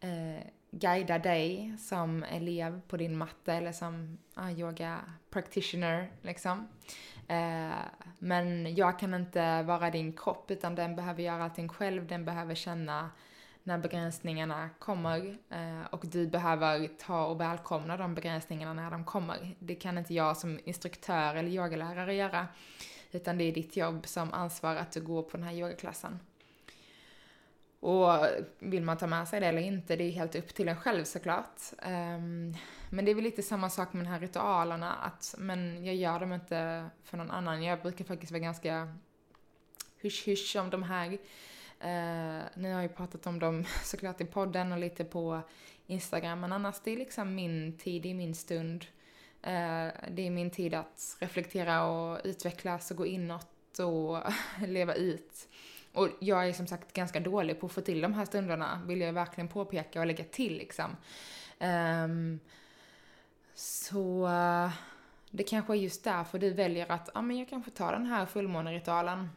eh, 0.00 0.44
guida 0.70 1.18
dig 1.18 1.74
som 1.78 2.22
elev 2.22 2.80
på 2.88 2.96
din 2.96 3.16
matte 3.16 3.52
eller 3.52 3.72
som 3.72 4.18
ah, 4.34 4.50
yoga 4.50 5.00
practitioner 5.30 6.10
liksom. 6.22 6.68
Eh, 7.28 7.70
men 8.18 8.74
jag 8.74 8.98
kan 8.98 9.14
inte 9.14 9.62
vara 9.62 9.90
din 9.90 10.12
kropp 10.12 10.50
utan 10.50 10.74
den 10.74 10.96
behöver 10.96 11.22
göra 11.22 11.44
allting 11.44 11.68
själv, 11.68 12.06
den 12.06 12.24
behöver 12.24 12.54
känna 12.54 13.10
när 13.62 13.78
begränsningarna 13.78 14.70
kommer 14.78 15.38
eh, 15.50 15.86
och 15.90 16.06
du 16.06 16.26
behöver 16.26 16.88
ta 16.88 17.26
och 17.26 17.40
välkomna 17.40 17.96
de 17.96 18.14
begränsningarna 18.14 18.72
när 18.72 18.90
de 18.90 19.04
kommer. 19.04 19.56
Det 19.58 19.74
kan 19.74 19.98
inte 19.98 20.14
jag 20.14 20.36
som 20.36 20.60
instruktör 20.64 21.34
eller 21.34 21.50
yogalärare 21.50 22.14
göra 22.14 22.46
utan 23.10 23.38
det 23.38 23.44
är 23.44 23.52
ditt 23.52 23.76
jobb 23.76 24.06
som 24.06 24.32
ansvar 24.32 24.76
att 24.76 24.92
du 24.92 25.00
går 25.00 25.22
på 25.22 25.36
den 25.36 25.46
här 25.46 25.54
yogaklassen. 25.54 26.18
Och 27.80 28.26
vill 28.58 28.82
man 28.82 28.96
ta 28.96 29.06
med 29.06 29.28
sig 29.28 29.40
det 29.40 29.46
eller 29.46 29.62
inte, 29.62 29.96
det 29.96 30.04
är 30.04 30.10
helt 30.10 30.34
upp 30.34 30.54
till 30.54 30.68
en 30.68 30.76
själv 30.76 31.04
såklart. 31.04 31.60
Um, 31.86 32.56
men 32.90 33.04
det 33.04 33.10
är 33.10 33.14
väl 33.14 33.24
lite 33.24 33.42
samma 33.42 33.70
sak 33.70 33.92
med 33.92 34.04
de 34.04 34.08
här 34.08 34.20
ritualerna, 34.20 34.92
att 34.94 35.34
men 35.38 35.84
jag 35.84 35.94
gör 35.94 36.20
dem 36.20 36.32
inte 36.32 36.86
för 37.04 37.16
någon 37.16 37.30
annan. 37.30 37.62
Jag 37.62 37.82
brukar 37.82 38.04
faktiskt 38.04 38.32
vara 38.32 38.40
ganska 38.40 38.94
hysch-hysch 40.00 40.56
om 40.56 40.70
de 40.70 40.82
här. 40.82 41.12
Uh, 41.12 42.44
nu 42.54 42.72
har 42.72 42.80
jag 42.80 42.82
ju 42.82 42.88
pratat 42.88 43.26
om 43.26 43.38
dem 43.38 43.64
såklart 43.84 44.20
i 44.20 44.24
podden 44.24 44.72
och 44.72 44.78
lite 44.78 45.04
på 45.04 45.40
Instagram, 45.86 46.40
men 46.40 46.52
annars 46.52 46.80
det 46.84 46.90
är 46.90 46.96
liksom 46.96 47.34
min 47.34 47.78
tid, 47.78 48.02
det 48.02 48.10
är 48.10 48.14
min 48.14 48.34
stund. 48.34 48.84
Uh, 49.46 49.90
det 50.10 50.26
är 50.26 50.30
min 50.30 50.50
tid 50.50 50.74
att 50.74 51.16
reflektera 51.20 51.84
och 51.84 52.20
utvecklas 52.24 52.90
och 52.90 52.96
gå 52.96 53.06
inåt 53.06 53.78
och 53.78 54.22
leva 54.66 54.94
ut. 54.94 55.48
Och 55.92 56.08
jag 56.20 56.48
är 56.48 56.52
som 56.52 56.66
sagt 56.66 56.92
ganska 56.92 57.20
dålig 57.20 57.60
på 57.60 57.66
att 57.66 57.72
få 57.72 57.80
till 57.80 58.00
de 58.00 58.14
här 58.14 58.24
stunderna, 58.24 58.82
vill 58.86 59.00
jag 59.00 59.12
verkligen 59.12 59.48
påpeka 59.48 60.00
och 60.00 60.06
lägga 60.06 60.24
till 60.24 60.58
liksom. 60.58 60.96
Um, 61.60 62.40
så 63.54 64.28
det 65.30 65.42
kanske 65.42 65.72
är 65.72 65.76
just 65.76 66.04
därför 66.04 66.38
du 66.38 66.50
väljer 66.50 66.92
att, 66.92 67.10
ja 67.14 67.22
men 67.22 67.38
jag 67.38 67.48
kanske 67.48 67.70
tar 67.70 67.92
den 67.92 68.06
här 68.06 68.26
fullmåneritualen. 68.26 69.30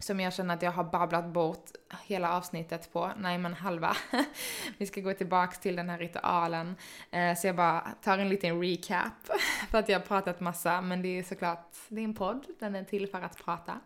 Som 0.00 0.20
jag 0.20 0.34
känner 0.34 0.54
att 0.54 0.62
jag 0.62 0.70
har 0.70 0.84
babblat 0.84 1.26
bort 1.26 1.70
hela 2.06 2.36
avsnittet 2.36 2.92
på, 2.92 3.12
nej 3.16 3.38
men 3.38 3.54
halva. 3.54 3.96
Vi 4.78 4.86
ska 4.86 5.00
gå 5.00 5.12
tillbaks 5.12 5.58
till 5.58 5.76
den 5.76 5.90
här 5.90 5.98
ritualen. 5.98 6.76
Eh, 7.10 7.36
så 7.36 7.46
jag 7.46 7.56
bara 7.56 7.80
tar 8.02 8.18
en 8.18 8.28
liten 8.28 8.60
recap, 8.62 9.12
för 9.70 9.78
att 9.78 9.88
jag 9.88 9.98
har 9.98 10.06
pratat 10.06 10.40
massa, 10.40 10.80
men 10.80 11.02
det 11.02 11.18
är 11.18 11.22
såklart, 11.22 11.74
det 11.88 12.00
är 12.00 12.04
en 12.04 12.14
podd, 12.14 12.46
den 12.58 12.74
är 12.74 12.84
till 12.84 13.08
för 13.08 13.22
att 13.22 13.44
prata. 13.44 13.80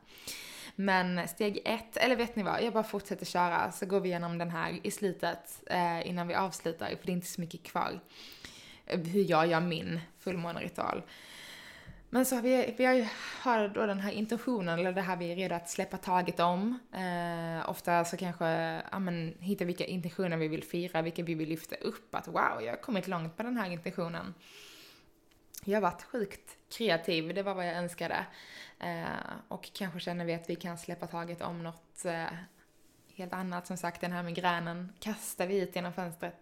Men 0.75 1.29
steg 1.29 1.63
ett, 1.65 1.97
eller 1.97 2.17
vet 2.17 2.37
ni 2.37 2.43
vad, 2.43 2.63
jag 2.63 2.73
bara 2.73 2.85
fortsätter 2.85 3.27
köra 3.27 3.73
så 3.73 3.87
går 3.87 4.01
vi 4.01 4.09
igenom 4.09 4.39
den 4.39 4.51
här 4.51 4.79
i 4.83 4.91
slutet 4.91 5.63
eh, 5.67 6.09
innan 6.09 6.29
vi 6.29 6.35
avslutar, 6.35 6.87
för 6.87 7.07
det 7.07 7.13
är 7.13 7.15
inte 7.15 7.27
så 7.27 7.41
mycket 7.41 7.63
kvar. 7.63 8.01
Eh, 8.87 9.01
hur 9.01 9.31
jag 9.31 9.47
gör 9.47 9.61
min 9.61 10.01
fullmåneritual. 10.19 11.03
Men 12.15 12.27
så 12.27 12.35
har 12.35 12.43
vi, 12.43 12.75
vi 12.79 13.09
har 13.43 13.69
då 13.69 13.87
den 13.87 14.01
här 14.01 14.13
intentionen, 14.13 14.79
eller 14.79 14.93
det 14.93 15.01
här 15.01 15.17
vi 15.17 15.33
är 15.33 15.37
redo 15.37 15.55
att 15.55 15.71
släppa 15.71 15.97
taget 15.97 16.41
om. 16.41 16.79
Eh, 16.93 17.71
ofta 17.71 18.05
så 18.05 18.17
kanske, 18.17 18.47
ja 18.93 18.99
men, 18.99 19.35
hitta 19.41 19.65
vilka 19.65 19.85
intentioner 19.85 20.37
vi 20.37 20.49
vill 20.49 20.65
fira, 20.65 21.03
vilka 21.03 21.23
vi 21.23 21.35
vill 21.35 21.49
lyfta 21.49 21.77
upp. 21.77 22.15
Att 22.15 22.29
wow, 22.29 22.63
jag 22.63 22.73
har 22.73 22.83
kommit 22.83 23.09
långt 23.09 23.39
med 23.39 23.47
den 23.47 23.57
här 23.57 23.71
intentionen. 23.71 24.35
Jag 25.65 25.77
har 25.77 25.83
varit 25.83 26.03
sjukt 26.03 26.57
kreativ, 26.71 27.35
det 27.35 27.43
var 27.43 27.55
vad 27.55 27.67
jag 27.67 27.77
önskade. 27.77 28.27
Eh, 28.79 29.33
och 29.49 29.71
kanske 29.73 30.01
känner 30.01 30.25
vi 30.25 30.35
att 30.35 30.51
vi 30.51 30.57
kan 30.57 30.79
släppa 30.79 31.07
taget 31.07 31.43
om 31.43 31.63
något 31.63 32.05
eh, 32.05 32.27
helt 33.15 33.33
annat. 33.33 33.67
Som 33.67 33.77
sagt, 33.77 34.01
den 34.01 34.13
här 34.13 34.23
migränen 34.23 34.93
kastar 35.01 35.47
vi 35.47 35.61
ut 35.61 35.77
genom 35.77 35.93
fönstret. 35.93 36.35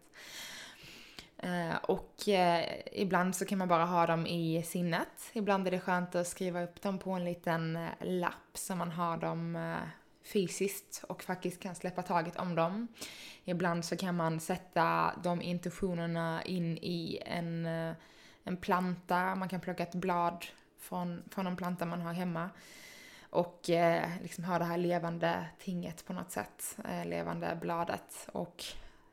Eh, 1.39 1.77
och 1.83 2.29
eh, 2.29 2.65
ibland 2.93 3.37
så 3.37 3.45
kan 3.45 3.59
man 3.59 3.69
bara 3.69 3.85
ha 3.85 4.07
dem 4.07 4.27
i 4.27 4.63
sinnet. 4.63 5.31
Ibland 5.33 5.67
är 5.67 5.71
det 5.71 5.81
skönt 5.81 6.15
att 6.15 6.29
skriva 6.29 6.63
upp 6.63 6.83
dem 6.83 6.99
på 6.99 7.11
en 7.11 7.25
liten 7.25 7.77
eh, 7.77 7.91
lapp 8.01 8.51
så 8.55 8.75
man 8.75 8.91
har 8.91 9.17
dem 9.17 9.57
eh, 9.57 9.89
fysiskt 10.33 11.05
och 11.09 11.23
faktiskt 11.23 11.63
kan 11.63 11.75
släppa 11.75 12.03
taget 12.03 12.37
om 12.37 12.55
dem. 12.55 12.89
Ibland 13.45 13.85
så 13.85 13.97
kan 13.97 14.17
man 14.17 14.41
sätta 14.41 15.15
de 15.23 15.43
intentionerna 15.43 16.45
in 16.45 16.79
i 16.79 17.23
en, 17.27 17.67
eh, 17.67 17.95
en 18.45 18.57
planta, 18.57 19.35
man 19.35 19.49
kan 19.49 19.61
plocka 19.61 19.83
ett 19.83 19.95
blad 19.95 20.47
från, 20.79 21.23
från 21.31 21.47
en 21.47 21.57
planta 21.57 21.87
man 21.87 22.01
har 22.01 22.13
hemma. 22.13 22.51
Och 23.31 23.71
eh, 23.71 24.09
liksom 24.23 24.45
ha 24.45 24.59
det 24.59 24.65
här 24.65 24.79
levande 24.79 25.47
tinget 25.59 26.07
på 26.07 26.13
något 26.13 26.31
sätt, 26.31 26.79
eh, 26.89 27.07
levande 27.07 27.59
bladet. 27.61 28.29
Och 28.33 28.65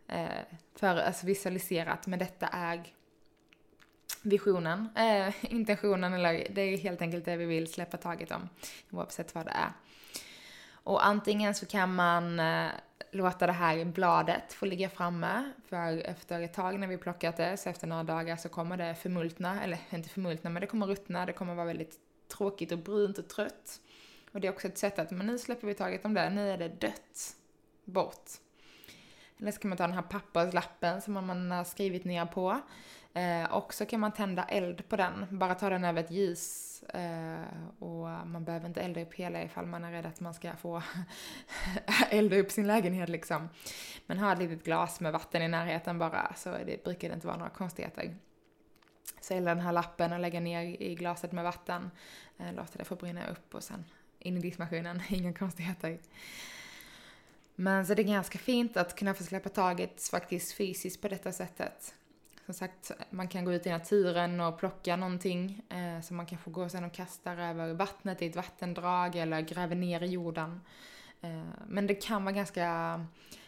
eh, 0.08 0.42
för, 0.76 0.98
alltså 0.98 1.26
visualiserat, 1.26 2.08
men 2.08 2.20
detta 2.20 2.48
är 2.48 2.84
visionen, 4.22 4.90
eh, 4.96 5.34
intentionen 5.54 6.14
eller 6.14 6.48
det 6.50 6.62
är 6.62 6.78
helt 6.78 7.02
enkelt 7.02 7.26
det 7.26 7.38
vi 7.38 7.46
vill 7.46 7.74
släppa 7.74 7.98
taget 7.98 8.32
om, 8.32 8.50
oavsett 8.92 9.36
vad 9.36 9.46
det 9.46 9.52
är. 9.52 9.72
Och 10.72 11.06
antingen 11.06 11.56
så 11.56 11.66
kan 11.66 11.96
man 11.96 12.40
eh, 12.40 12.68
låta 13.12 13.48
det 13.48 13.54
här 13.54 13.86
bladet 13.86 14.54
få 14.54 14.66
ligga 14.66 14.90
framme, 14.90 15.52
för 15.66 15.98
efter 15.98 16.42
ett 16.42 16.54
tag 16.54 16.80
när 16.80 16.88
vi 16.88 16.98
plockat 16.98 17.38
det, 17.38 17.58
så 17.58 17.70
efter 17.70 17.88
några 17.88 18.04
dagar 18.04 18.36
så 18.36 18.50
kommer 18.50 18.78
det 18.78 18.96
förmultna, 18.96 19.64
eller 19.64 19.80
inte 19.90 20.10
förmultna, 20.10 20.50
men 20.50 20.62
det 20.62 20.68
kommer 20.68 20.88
ruttna, 20.88 21.26
det 21.26 21.34
kommer 21.34 21.56
vara 21.56 21.66
väldigt 21.66 22.00
tråkigt 22.28 22.72
och 22.72 22.78
brunt 22.78 23.18
och 23.18 23.28
trött. 23.28 23.82
Och 24.32 24.42
det 24.42 24.48
är 24.48 24.52
också 24.52 24.68
ett 24.68 24.78
sätt 24.78 25.00
att, 25.00 25.12
men 25.12 25.28
nu 25.28 25.38
släpper 25.40 25.68
vi 25.68 25.74
taget 25.74 26.06
om 26.06 26.14
det, 26.14 26.30
nu 26.30 26.52
är 26.52 26.58
det 26.58 26.70
dött. 26.70 27.36
Bort. 27.86 28.30
Eller 29.40 29.52
så 29.52 29.60
kan 29.60 29.70
man 29.70 29.78
ta 29.78 29.88
den 29.88 29.96
här 29.96 30.02
papperslappen 30.02 31.02
som 31.02 31.14
man 31.14 31.52
har 31.52 31.64
skrivit 31.64 32.06
ner 32.06 32.26
på. 32.26 32.62
Eh, 33.14 33.52
och 33.52 33.74
så 33.74 33.86
kan 33.86 34.00
man 34.00 34.12
tända 34.12 34.44
eld 34.44 34.90
på 34.90 34.96
den, 34.96 35.26
bara 35.30 35.56
ta 35.56 35.70
den 35.70 35.84
över 35.84 36.04
ett 36.04 36.12
ljus. 36.12 36.84
Eh, 36.84 37.42
och 37.80 38.28
man 38.28 38.44
behöver 38.46 38.68
inte 38.68 38.82
elda 38.82 39.02
upp 39.02 39.14
hela 39.14 39.44
ifall 39.44 39.66
man 39.66 39.84
är 39.84 39.92
rädd 39.92 40.06
att 40.06 40.20
man 40.20 40.34
ska 40.34 40.56
få 40.56 40.84
elda 42.10 42.38
upp 42.38 42.52
sin 42.52 42.68
lägenhet 42.68 43.10
liksom. 43.10 43.50
Men 44.06 44.18
ha 44.18 44.34
ett 44.34 44.40
litet 44.40 44.64
glas 44.64 45.00
med 45.00 45.14
vatten 45.14 45.42
i 45.42 45.48
närheten 45.48 46.00
bara, 46.00 46.34
så 46.36 46.50
det 46.50 46.84
brukar 46.84 47.10
det 47.10 47.16
inte 47.16 47.28
vara 47.28 47.38
några 47.38 47.50
konstigheter. 47.50 48.16
Så 49.22 49.34
elda 49.34 49.56
den 49.56 49.64
här 49.64 49.72
lappen 49.72 50.14
och 50.14 50.20
lägga 50.20 50.40
ner 50.40 50.62
i 50.82 50.96
glaset 50.96 51.32
med 51.32 51.44
vatten. 51.44 51.92
Eh, 52.38 52.54
låta 52.54 52.78
det 52.78 52.86
få 52.86 52.96
brinna 52.96 53.28
upp 53.28 53.56
och 53.56 53.64
sen 53.64 53.86
in 54.20 54.38
i 54.38 54.42
diskmaskinen, 54.42 55.02
inga 55.10 55.34
konstigheter. 55.34 56.00
Men 57.56 57.86
så 57.86 57.94
det 57.94 58.02
är 58.02 58.08
ganska 58.08 58.40
fint 58.40 58.78
att 58.78 58.96
kunna 58.96 59.14
få 59.14 59.24
släppa 59.24 59.50
taget 59.50 60.04
faktiskt 60.04 60.54
fysiskt 60.54 61.02
på 61.02 61.08
detta 61.08 61.32
sättet. 61.32 61.94
Som 62.48 62.54
sagt, 62.54 62.92
man 63.10 63.28
kan 63.28 63.46
gå 63.46 63.54
ut 63.54 63.68
i 63.68 63.70
naturen 63.70 64.42
och 64.42 64.60
plocka 64.60 64.96
någonting 64.96 65.62
eh, 65.70 66.02
som 66.02 66.18
man 66.18 66.26
kanske 66.26 66.52
går 66.52 66.68
sen 66.68 66.84
och 66.84 66.94
kastar 66.94 67.38
över 67.38 67.74
vattnet 67.74 68.22
i 68.22 68.26
ett 68.26 68.36
vattendrag 68.36 69.16
eller 69.16 69.42
gräver 69.42 69.76
ner 69.76 70.04
i 70.04 70.06
jorden. 70.06 70.62
Eh, 71.22 71.44
men 71.68 71.88
det 71.88 71.96
kan 71.96 72.24
vara 72.24 72.36
ganska 72.36 73.06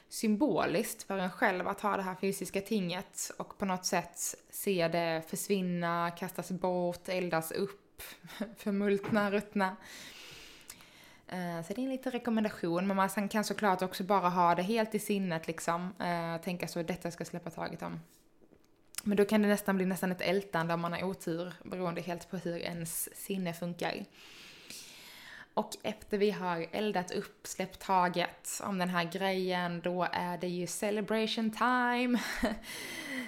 symboliskt 0.10 1.04
för 1.04 1.18
en 1.18 1.32
själv 1.32 1.68
att 1.68 1.82
ha 1.82 1.98
det 1.98 2.04
här 2.04 2.16
fysiska 2.16 2.62
tinget 2.62 3.32
och 3.38 3.58
på 3.58 3.66
något 3.66 3.86
sätt 3.86 4.36
se 4.50 4.88
det 4.88 5.24
försvinna, 5.28 6.12
kastas 6.18 6.52
bort, 6.52 7.10
eldas 7.10 7.52
upp, 7.52 8.02
förmultna, 8.58 9.32
ruttna. 9.32 9.76
Eh, 11.28 11.62
så 11.68 11.74
det 11.74 11.82
är 11.82 11.84
en 11.84 11.90
liten 11.90 12.12
rekommendation, 12.12 12.88
men 12.88 12.98
man 12.98 13.30
kan 13.30 13.44
såklart 13.44 13.82
också 13.82 14.04
bara 14.04 14.30
ha 14.30 14.56
det 14.56 14.64
helt 14.64 14.96
i 14.96 15.00
sinnet 15.00 15.48
liksom. 15.48 15.94
Eh, 16.00 16.42
tänka 16.42 16.68
så, 16.68 16.84
detta 16.84 17.12
ska 17.12 17.26
släppa 17.26 17.50
taget 17.50 17.82
om. 17.82 18.00
Men 19.04 19.18
då 19.18 19.26
kan 19.26 19.42
det 19.42 19.48
nästan 19.48 19.76
bli 19.76 19.86
nästan 19.86 20.12
ett 20.12 20.22
ältande 20.22 20.74
om 20.74 20.82
man 20.82 20.94
har 20.94 21.04
otur, 21.04 21.54
beroende 21.64 22.02
helt 22.02 22.32
på 22.32 22.38
hur 22.38 22.58
ens 22.58 23.16
sinne 23.16 23.54
funkar. 23.54 24.06
Och 25.54 25.70
efter 25.84 26.18
vi 26.18 26.32
har 26.32 26.66
eldat 26.72 27.12
upp, 27.12 27.40
släppt 27.44 27.80
taget 27.80 28.62
om 28.64 28.78
den 28.78 28.90
här 28.90 29.04
grejen, 29.04 29.82
då 29.82 30.08
är 30.12 30.38
det 30.38 30.48
ju 30.48 30.68
celebration 30.68 31.52
time. 31.52 32.20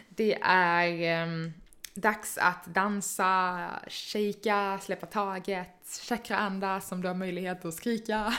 Det 0.10 0.38
är 0.42 1.24
um, 1.24 1.54
dags 1.94 2.38
att 2.38 2.66
dansa, 2.66 3.70
shaka, 3.88 4.80
släppa 4.82 5.06
taget, 5.06 6.02
chakraandas 6.08 6.92
om 6.92 7.02
du 7.02 7.08
har 7.08 7.16
möjlighet 7.16 7.66
att 7.66 7.74
skrika. 7.74 8.34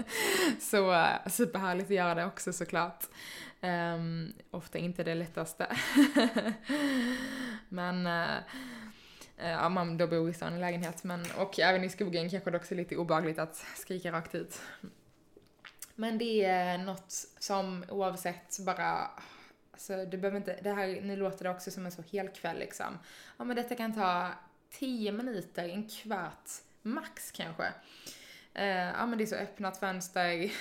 Så 0.60 0.92
eh, 0.92 1.26
superhärligt 1.26 1.90
att 1.90 1.96
göra 1.96 2.14
det 2.14 2.26
också 2.26 2.52
såklart. 2.52 3.04
Um, 3.66 4.32
ofta 4.50 4.78
inte 4.78 5.04
det 5.04 5.14
lättaste. 5.14 5.66
Men 7.68 8.06
uh, 8.06 8.42
ja, 9.36 9.68
man 9.68 9.96
då 9.96 10.06
bor 10.06 10.30
i 10.30 10.34
stan 10.34 10.56
i 10.56 10.60
lägenhet. 10.60 11.04
Men, 11.04 11.24
och 11.38 11.60
även 11.60 11.84
i 11.84 11.88
skogen 11.88 12.30
kanske 12.30 12.50
det 12.50 12.56
också 12.56 12.74
är 12.74 12.76
lite 12.76 12.96
obagligt 12.96 13.38
att 13.38 13.56
skrika 13.56 14.12
rakt 14.12 14.34
ut. 14.34 14.60
Men 15.94 16.18
det 16.18 16.44
är 16.44 16.78
något 16.78 17.12
som 17.38 17.84
oavsett 17.88 18.58
bara 18.58 19.10
Alltså 19.72 20.04
du 20.04 20.16
behöver 20.16 20.36
inte, 20.36 20.58
det 20.62 20.72
här, 20.72 21.00
nu 21.02 21.16
låter 21.16 21.44
det 21.44 21.50
också 21.50 21.70
som 21.70 21.86
en 21.86 21.92
så 21.92 22.02
hel 22.02 22.28
kväll 22.28 22.58
liksom. 22.58 22.98
Ja 23.36 23.44
men 23.44 23.56
detta 23.56 23.74
kan 23.74 23.94
ta 23.94 24.30
10 24.70 25.12
minuter, 25.12 25.68
en 25.68 25.88
kvart, 25.88 26.50
max 26.82 27.30
kanske. 27.30 27.62
Uh, 28.58 28.64
ja 28.66 29.06
men 29.06 29.18
det 29.18 29.24
är 29.24 29.26
så 29.26 29.34
öppnat 29.36 29.78
fönster. 29.78 30.52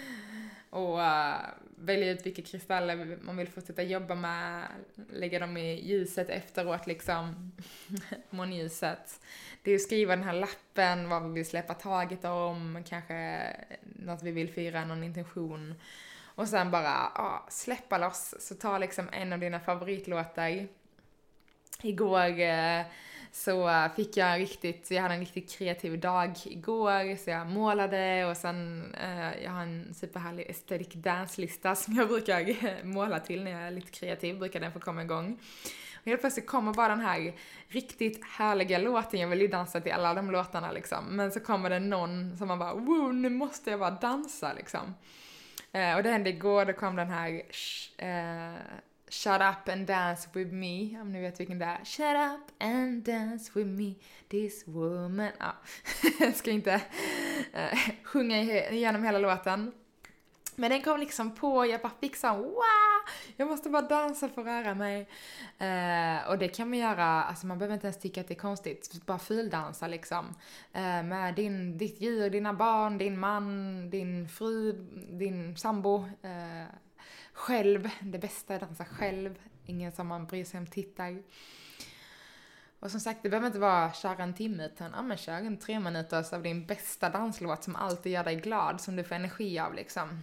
och 0.70 0.98
uh, 0.98 1.36
välja 1.80 2.10
ut 2.10 2.26
vilka 2.26 2.42
kristaller 2.42 3.18
man 3.20 3.36
vill 3.36 3.48
fortsätta 3.48 3.82
jobba 3.82 4.14
med, 4.14 4.68
lägga 5.12 5.38
dem 5.38 5.56
i 5.56 5.88
ljuset 5.88 6.30
efteråt 6.30 6.86
liksom, 6.86 7.52
månljuset. 8.30 9.20
Det 9.62 9.70
är 9.70 9.74
att 9.74 9.82
skriva 9.82 10.16
den 10.16 10.24
här 10.24 10.32
lappen, 10.32 11.08
vad 11.08 11.22
vi 11.22 11.32
vill 11.34 11.46
släppa 11.46 11.74
taget 11.74 12.24
om, 12.24 12.84
kanske 12.88 13.46
något 13.80 14.22
vi 14.22 14.30
vill 14.30 14.52
fira, 14.52 14.84
någon 14.84 15.04
intention. 15.04 15.74
Och 16.22 16.48
sen 16.48 16.70
bara, 16.70 17.12
ja, 17.14 17.46
släppa 17.50 17.98
loss. 17.98 18.34
Så 18.38 18.54
ta 18.54 18.78
liksom 18.78 19.08
en 19.12 19.32
av 19.32 19.38
dina 19.38 19.60
favoritlåtar. 19.60 20.68
Igår 21.82 22.40
eh, 22.40 22.82
så 23.32 23.68
eh, 23.68 23.92
fick 23.96 24.16
jag 24.16 24.40
riktigt, 24.40 24.90
jag 24.90 25.02
hade 25.02 25.14
en 25.14 25.20
riktigt 25.20 25.50
kreativ 25.58 26.00
dag 26.00 26.34
igår, 26.44 27.16
så 27.16 27.30
jag 27.30 27.46
målade 27.46 28.24
och 28.24 28.36
sen, 28.36 28.84
eh, 28.94 29.42
jag 29.44 29.50
har 29.50 29.62
en 29.62 29.94
superhärlig 29.94 30.46
aesthetic 30.48 30.92
dance-lista 30.92 31.74
som 31.74 31.94
jag 31.94 32.08
brukar 32.08 32.40
eh, 32.40 32.84
måla 32.84 33.20
till 33.20 33.44
när 33.44 33.50
jag 33.50 33.60
är 33.60 33.70
lite 33.70 33.90
kreativ, 33.90 34.38
brukar 34.38 34.60
den 34.60 34.72
få 34.72 34.80
komma 34.80 35.02
igång. 35.02 35.38
Och 36.00 36.06
helt 36.06 36.20
plötsligt 36.20 36.46
kommer 36.46 36.72
bara 36.72 36.88
den 36.88 37.00
här 37.00 37.32
riktigt 37.68 38.24
härliga 38.24 38.78
låten, 38.78 39.20
jag 39.20 39.28
vill 39.28 39.40
ju 39.40 39.48
dansa 39.48 39.80
till 39.80 39.92
alla 39.92 40.14
de 40.14 40.30
låtarna 40.30 40.72
liksom, 40.72 41.04
men 41.04 41.32
så 41.32 41.40
kommer 41.40 41.70
det 41.70 41.78
någon 41.78 42.36
som 42.36 42.48
man 42.48 42.58
bara 42.58 42.74
wow, 42.74 43.14
nu 43.14 43.28
måste 43.30 43.70
jag 43.70 43.80
bara 43.80 43.90
dansa 43.90 44.52
liksom. 44.52 44.94
Eh, 45.72 45.96
och 45.96 46.02
det 46.02 46.10
hände 46.10 46.30
igår, 46.30 46.64
då 46.64 46.72
kom 46.72 46.96
den 46.96 47.10
här 47.10 47.42
eh, 47.98 48.60
Shut 49.12 49.40
up 49.40 49.68
and 49.68 49.86
dance 49.86 50.28
with 50.34 50.52
me, 50.52 51.00
om 51.00 51.12
ni 51.12 51.20
vet 51.20 51.40
vilken 51.40 51.58
det 51.58 51.64
är. 51.64 51.84
Shut 51.84 52.16
up 52.16 52.62
and 52.62 53.04
dance 53.04 53.50
with 53.54 53.70
me, 53.70 53.94
this 54.28 54.66
woman. 54.66 55.30
Ja, 55.38 55.54
jag 56.20 56.36
ska 56.36 56.50
inte 56.50 56.80
äh, 57.52 57.78
sjunga 58.04 58.38
igenom 58.70 59.04
hela 59.04 59.18
låten. 59.18 59.72
Men 60.56 60.70
den 60.70 60.82
kom 60.82 61.00
liksom 61.00 61.34
på, 61.34 61.66
jag 61.66 61.80
bara 61.80 61.92
fick 62.00 62.16
sån 62.16 62.42
wow! 62.42 63.00
Jag 63.36 63.48
måste 63.48 63.70
bara 63.70 63.82
dansa 63.82 64.28
för 64.28 64.40
att 64.40 64.46
röra 64.46 64.74
mig. 64.74 65.08
Eh, 65.58 66.28
och 66.28 66.38
det 66.38 66.48
kan 66.48 66.68
man 66.68 66.78
göra, 66.78 67.04
alltså 67.04 67.46
man 67.46 67.58
behöver 67.58 67.74
inte 67.74 67.86
ens 67.86 67.98
tycka 67.98 68.20
att 68.20 68.28
det 68.28 68.34
är 68.34 68.38
konstigt, 68.38 69.06
bara 69.06 69.18
fildansa 69.18 69.86
liksom. 69.86 70.34
Eh, 70.72 71.02
med 71.02 71.34
din, 71.34 71.78
ditt 71.78 72.00
djur, 72.00 72.30
dina 72.30 72.52
barn, 72.52 72.98
din 72.98 73.18
man, 73.18 73.90
din 73.90 74.28
fru, 74.28 74.72
din 75.10 75.56
sambo. 75.56 76.04
Eh, 76.22 76.74
själv. 77.32 77.90
Det 78.00 78.18
bästa 78.18 78.54
är 78.54 78.56
att 78.56 78.68
dansa 78.68 78.84
själv. 78.84 79.38
Ingen 79.66 79.92
som 79.92 80.06
man 80.06 80.26
bryr 80.26 80.44
sig 80.44 80.60
om 80.60 80.66
tittar. 80.66 81.22
Och 82.80 82.90
som 82.90 83.00
sagt, 83.00 83.22
det 83.22 83.28
behöver 83.28 83.46
inte 83.46 83.58
vara 83.58 83.92
köra 83.92 84.22
en 84.22 84.34
timme 84.34 84.66
utan 84.66 84.92
ja, 84.96 85.02
men 85.02 85.16
kör 85.16 85.32
en 85.32 85.58
tre 85.58 85.80
minuters 85.80 86.32
av 86.32 86.42
din 86.42 86.66
bästa 86.66 87.10
danslåt 87.10 87.64
som 87.64 87.76
alltid 87.76 88.12
gör 88.12 88.24
dig 88.24 88.36
glad, 88.36 88.80
som 88.80 88.96
du 88.96 89.04
får 89.04 89.14
energi 89.14 89.58
av 89.58 89.74
liksom. 89.74 90.22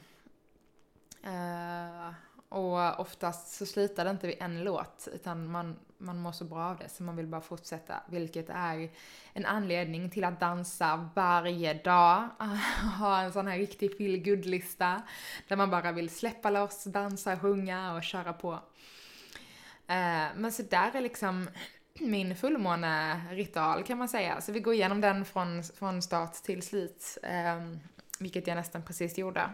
Uh, 1.26 2.14
och 2.50 3.00
oftast 3.00 3.56
så 3.56 3.66
slutar 3.66 4.06
det 4.06 4.12
inte 4.12 4.28
vid 4.28 4.38
en 4.40 4.64
låt, 4.64 5.08
utan 5.14 5.52
man, 5.52 5.80
man 5.98 6.20
mår 6.20 6.32
så 6.32 6.46
bra 6.46 6.64
av 6.64 6.78
det 6.78 6.90
så 6.90 7.04
man 7.04 7.16
vill 7.16 7.28
bara 7.28 7.42
fortsätta. 7.42 8.04
Vilket 8.08 8.50
är 8.50 8.90
en 9.34 9.46
anledning 9.46 10.10
till 10.10 10.24
att 10.24 10.40
dansa 10.40 11.10
varje 11.16 11.74
dag. 11.74 12.30
Ha 13.00 13.22
en 13.22 13.34
sån 13.34 13.48
här 13.48 13.58
riktig 13.58 13.98
feel 13.98 14.42
lista 14.42 15.02
där 15.48 15.56
man 15.56 15.70
bara 15.70 15.92
vill 15.92 16.10
släppa 16.10 16.50
loss, 16.50 16.84
dansa, 16.84 17.40
sjunga 17.40 17.94
och 17.94 18.04
köra 18.04 18.34
på. 18.34 18.52
Uh, 18.52 20.28
men 20.36 20.52
så 20.52 20.64
där 20.64 20.96
är 20.96 21.02
liksom 21.02 21.50
min 22.00 22.36
fullmåneritual 22.36 23.84
kan 23.84 23.98
man 23.98 24.10
säga. 24.10 24.42
Så 24.42 24.52
vi 24.52 24.60
går 24.60 24.74
igenom 24.74 25.02
den 25.02 25.26
från, 25.26 25.64
från 25.64 26.02
start 26.02 26.34
till 26.34 26.62
slut. 26.62 27.18
Um, 27.24 27.80
vilket 28.20 28.48
jag 28.48 28.56
nästan 28.56 28.84
precis 28.84 29.18
gjorde. 29.18 29.50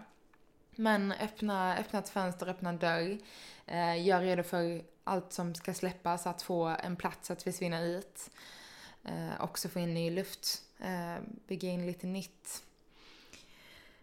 Men 0.75 1.11
öppna, 1.11 1.77
öppna 1.77 1.99
ett 1.99 2.09
fönster, 2.09 2.49
öppna 2.49 2.69
en 2.69 2.77
dörr. 2.77 3.17
Eh, 3.65 4.05
gör 4.05 4.21
redo 4.21 4.43
för 4.43 4.81
allt 5.03 5.33
som 5.33 5.55
ska 5.55 5.73
släppas, 5.73 6.27
att 6.27 6.41
få 6.41 6.65
en 6.65 6.95
plats 6.95 7.31
att 7.31 7.43
försvinna 7.43 7.81
ut. 7.81 8.29
Eh, 9.03 9.43
också 9.43 9.69
få 9.69 9.79
in 9.79 9.93
ny 9.93 10.11
luft. 10.11 10.61
Eh, 10.79 11.23
bygga 11.47 11.69
in 11.69 11.85
lite 11.85 12.07
nytt. 12.07 12.63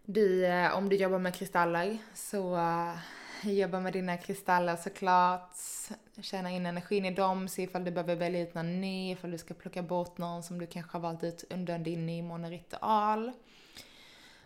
Du, 0.04 0.46
eh, 0.46 0.76
om 0.76 0.88
du 0.88 0.96
jobbar 0.96 1.18
med 1.18 1.34
kristaller, 1.34 1.98
så 2.14 2.56
eh, 2.56 2.96
jobba 3.42 3.80
med 3.80 3.92
dina 3.92 4.16
kristaller 4.16 4.76
såklart. 4.76 5.56
Tjäna 6.20 6.50
in 6.50 6.66
energin 6.66 7.04
i 7.04 7.10
dem, 7.10 7.48
se 7.48 7.62
ifall 7.62 7.84
du 7.84 7.90
behöver 7.90 8.16
välja 8.16 8.40
ut 8.40 8.54
någon 8.54 8.80
ny, 8.80 9.12
ifall 9.12 9.30
du 9.30 9.38
ska 9.38 9.54
plocka 9.54 9.82
bort 9.82 10.18
någon 10.18 10.42
som 10.42 10.58
du 10.58 10.66
kanske 10.66 10.92
har 10.92 11.00
valt 11.00 11.24
ut 11.24 11.44
under 11.50 11.78
din 11.78 12.06
nymåneritual. 12.06 13.32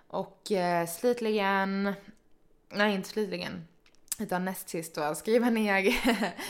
Och 0.07 0.53
eh, 0.53 0.87
slutligen, 0.87 1.95
nej 2.69 2.95
inte 2.95 3.09
slutligen, 3.09 3.69
utan 4.19 4.45
näst 4.45 4.69
sist 4.69 4.95
då, 4.95 5.15
skriva 5.15 5.51
ner 5.51 5.97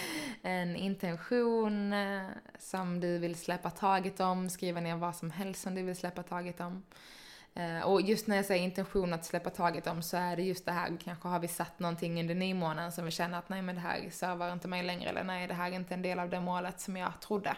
en 0.43 0.77
intention 0.77 1.93
eh, 1.93 2.27
som 2.59 3.01
du 3.01 3.19
vill 3.19 3.37
släppa 3.37 3.71
taget 3.71 4.21
om, 4.21 4.51
skriva 4.51 4.81
ner 4.81 4.97
vad 4.97 5.17
som 5.17 5.31
helst 5.31 5.63
som 5.63 5.75
du 5.75 5.83
vill 5.83 5.97
släppa 5.97 6.23
taget 6.23 6.61
om. 6.61 6.83
Eh, 7.55 7.81
och 7.81 8.03
just 8.03 8.27
när 8.27 8.37
jag 8.37 8.45
säger 8.45 8.65
intention 8.65 9.13
att 9.13 9.25
släppa 9.25 9.51
taget 9.51 9.87
om 9.87 10.03
så 10.03 10.17
är 10.17 10.37
det 10.37 10.43
just 10.43 10.67
det 10.67 10.73
här, 10.73 10.97
kanske 11.05 11.29
har 11.29 11.39
vi 11.39 11.49
satt 11.49 11.79
någonting 11.79 12.21
under 12.21 12.35
nymånen 12.35 12.93
som 12.93 13.05
vi 13.05 13.11
känner 13.11 13.39
att 13.39 13.49
nej 13.49 13.63
men 13.63 13.75
det 13.75 13.81
här 13.81 14.11
servar 14.11 14.53
inte 14.53 14.69
mig 14.69 14.83
längre 14.83 15.11
eller 15.11 15.25
nej 15.25 15.47
det 15.47 15.55
här 15.55 15.71
är 15.71 15.75
inte 15.75 15.95
en 15.95 16.03
del 16.03 16.19
av 16.19 16.31
det 16.31 16.41
målet 16.41 16.81
som 16.81 16.97
jag 16.97 17.21
trodde. 17.21 17.57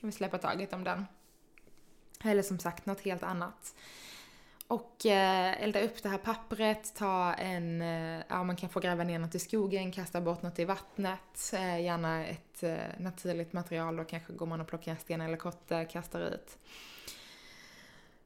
Kan 0.00 0.08
vi 0.08 0.12
släppa 0.12 0.38
taget 0.38 0.72
om 0.72 0.84
den. 0.84 1.06
Eller 2.24 2.42
som 2.42 2.58
sagt 2.58 2.86
något 2.86 3.00
helt 3.00 3.22
annat. 3.22 3.74
Och 4.72 5.06
eh, 5.06 5.62
elda 5.62 5.80
upp 5.80 6.02
det 6.02 6.08
här 6.08 6.18
pappret, 6.18 6.94
ta 6.94 7.34
en, 7.34 7.82
eh, 7.82 8.22
ja 8.28 8.44
man 8.44 8.56
kan 8.56 8.68
få 8.68 8.80
gräva 8.80 9.04
ner 9.04 9.18
något 9.18 9.34
i 9.34 9.38
skogen, 9.38 9.92
kasta 9.92 10.20
bort 10.20 10.42
något 10.42 10.58
i 10.58 10.64
vattnet, 10.64 11.52
eh, 11.52 11.80
gärna 11.80 12.26
ett 12.26 12.62
eh, 12.62 12.76
naturligt 12.98 13.52
material, 13.52 13.96
då 13.96 14.04
kanske 14.04 14.32
går 14.32 14.46
man 14.46 14.60
och 14.60 14.68
plockar 14.68 14.92
en 14.92 14.98
sten 14.98 15.20
eller 15.20 15.36
kotte, 15.36 15.84
kastar 15.84 16.20
ut. 16.20 16.58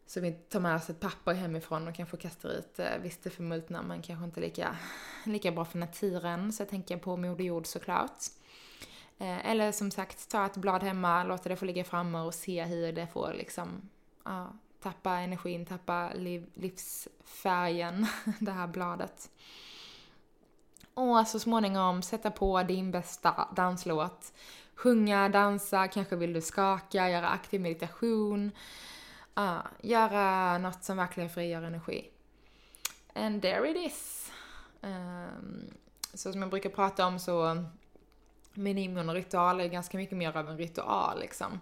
Så 0.06 0.20
vi 0.20 0.32
tar 0.32 0.60
med 0.60 0.76
oss 0.76 0.90
ett 0.90 1.00
papper 1.00 1.34
hemifrån 1.34 1.88
och 1.88 1.94
kanske 1.94 2.16
kastar 2.16 2.48
ut, 2.48 2.78
eh, 2.78 2.98
visst 3.02 3.24
det 3.24 3.30
förmultnar 3.30 3.82
men 3.82 4.02
kanske 4.02 4.24
inte 4.24 4.40
lika, 4.40 4.76
lika 5.24 5.52
bra 5.52 5.64
för 5.64 5.78
naturen, 5.78 6.52
så 6.52 6.62
jag 6.62 6.68
tänker 6.68 6.96
på 6.96 7.16
Moder 7.16 7.44
Jord 7.44 7.66
såklart. 7.66 8.24
Eh, 9.18 9.50
eller 9.50 9.72
som 9.72 9.90
sagt, 9.90 10.30
ta 10.30 10.46
ett 10.46 10.56
blad 10.56 10.82
hemma, 10.82 11.24
låta 11.24 11.48
det 11.48 11.56
få 11.56 11.64
ligga 11.64 11.84
framme 11.84 12.18
och 12.18 12.34
se 12.34 12.64
hur 12.64 12.92
det 12.92 13.06
får 13.06 13.34
liksom, 13.38 13.88
ja, 14.24 14.52
tappa 14.80 15.18
energin, 15.18 15.66
tappa 15.66 16.10
liv, 16.14 16.46
livsfärgen, 16.54 18.06
det 18.40 18.52
här 18.52 18.66
bladet. 18.66 19.30
Och 20.94 21.26
så 21.26 21.40
småningom 21.40 22.02
sätta 22.02 22.30
på 22.30 22.62
din 22.62 22.90
bästa 22.90 23.48
danslåt. 23.56 24.32
Sjunga, 24.74 25.28
dansa, 25.28 25.88
kanske 25.88 26.16
vill 26.16 26.32
du 26.32 26.40
skaka, 26.40 27.10
göra 27.10 27.28
aktiv 27.28 27.60
meditation. 27.60 28.52
Uh, 29.38 29.66
göra 29.80 30.58
något 30.58 30.84
som 30.84 30.96
verkligen 30.96 31.30
frigör 31.30 31.62
energi. 31.62 32.10
And 33.14 33.42
there 33.42 33.70
it 33.70 33.76
is. 33.76 34.32
Um, 34.80 35.70
så 36.14 36.32
som 36.32 36.40
jag 36.40 36.50
brukar 36.50 36.70
prata 36.70 37.06
om 37.06 37.18
så 37.18 37.64
min 38.54 38.78
immunritual 38.78 39.60
är 39.60 39.68
ganska 39.68 39.96
mycket 39.96 40.18
mer 40.18 40.36
av 40.36 40.48
en 40.48 40.58
ritual 40.58 41.20
liksom. 41.20 41.60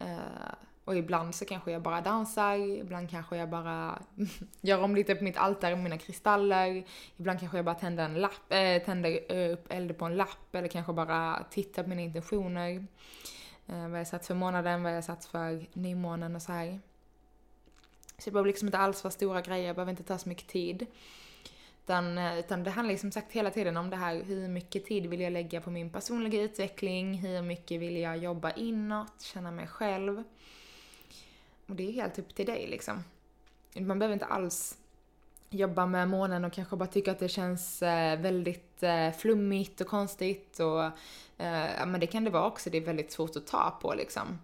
Uh, 0.00 0.54
och 0.84 0.96
ibland 0.96 1.34
så 1.34 1.44
kanske 1.44 1.72
jag 1.72 1.82
bara 1.82 2.00
dansar, 2.00 2.56
ibland 2.56 3.10
kanske 3.10 3.36
jag 3.36 3.48
bara 3.50 4.02
gör 4.60 4.82
om 4.82 4.94
lite 4.94 5.14
på 5.14 5.24
mitt 5.24 5.36
altare 5.36 5.74
med 5.74 5.84
mina 5.84 5.98
kristaller, 5.98 6.84
ibland 7.16 7.40
kanske 7.40 7.58
jag 7.58 7.64
bara 7.64 7.74
tänder 7.74 8.04
en 8.04 8.14
lapp, 8.14 8.52
äh, 8.52 8.82
tänder 8.84 9.32
upp 9.32 9.66
eld 9.68 9.98
på 9.98 10.04
en 10.04 10.16
lapp 10.16 10.54
eller 10.54 10.68
kanske 10.68 10.92
bara 10.92 11.44
tittar 11.50 11.82
på 11.82 11.88
mina 11.88 12.02
intentioner. 12.02 12.86
Äh, 13.66 13.88
vad 13.88 14.00
jag 14.00 14.06
satt 14.06 14.26
för 14.26 14.34
månaden, 14.34 14.82
vad 14.82 14.96
jag 14.96 15.04
satt 15.04 15.24
för 15.24 15.66
nymånen 15.72 16.36
och 16.36 16.42
så 16.42 16.52
här. 16.52 16.80
Så 18.18 18.30
det 18.30 18.30
behöver 18.30 18.48
liksom 18.48 18.68
inte 18.68 18.78
alls 18.78 19.04
vara 19.04 19.12
stora 19.12 19.40
grejer, 19.40 19.66
jag 19.66 19.76
behöver 19.76 19.90
inte 19.90 20.02
ta 20.02 20.18
så 20.18 20.28
mycket 20.28 20.48
tid. 20.48 20.86
Utan, 21.84 22.18
eh, 22.18 22.38
utan 22.38 22.64
det 22.64 22.70
handlar 22.70 22.92
ju 22.92 22.98
som 22.98 23.12
sagt 23.12 23.32
hela 23.32 23.50
tiden 23.50 23.76
om 23.76 23.90
det 23.90 23.96
här, 23.96 24.22
hur 24.22 24.48
mycket 24.48 24.84
tid 24.84 25.06
vill 25.06 25.20
jag 25.20 25.32
lägga 25.32 25.60
på 25.60 25.70
min 25.70 25.90
personliga 25.90 26.42
utveckling, 26.42 27.14
hur 27.14 27.42
mycket 27.42 27.80
vill 27.80 27.96
jag 27.96 28.18
jobba 28.18 28.50
inåt, 28.50 29.22
känna 29.22 29.50
mig 29.50 29.66
själv. 29.66 30.24
Och 31.72 31.76
det 31.76 31.88
är 31.88 31.92
helt 31.92 32.18
upp 32.18 32.34
till 32.34 32.46
dig 32.46 32.66
liksom. 32.66 33.04
Man 33.74 33.98
behöver 33.98 34.12
inte 34.12 34.26
alls 34.26 34.78
jobba 35.50 35.86
med 35.86 36.08
månen 36.08 36.44
och 36.44 36.52
kanske 36.52 36.76
bara 36.76 36.86
tycka 36.86 37.12
att 37.12 37.18
det 37.18 37.28
känns 37.28 37.82
eh, 37.82 38.20
väldigt 38.20 38.82
eh, 38.82 39.10
flummigt 39.10 39.80
och 39.80 39.86
konstigt 39.86 40.60
och 40.60 40.84
eh, 41.44 41.86
men 41.86 42.00
det 42.00 42.06
kan 42.06 42.24
det 42.24 42.30
vara 42.30 42.46
också, 42.46 42.70
det 42.70 42.78
är 42.78 42.82
väldigt 42.82 43.12
svårt 43.12 43.36
att 43.36 43.46
ta 43.46 43.78
på 43.82 43.94
liksom. 43.94 44.38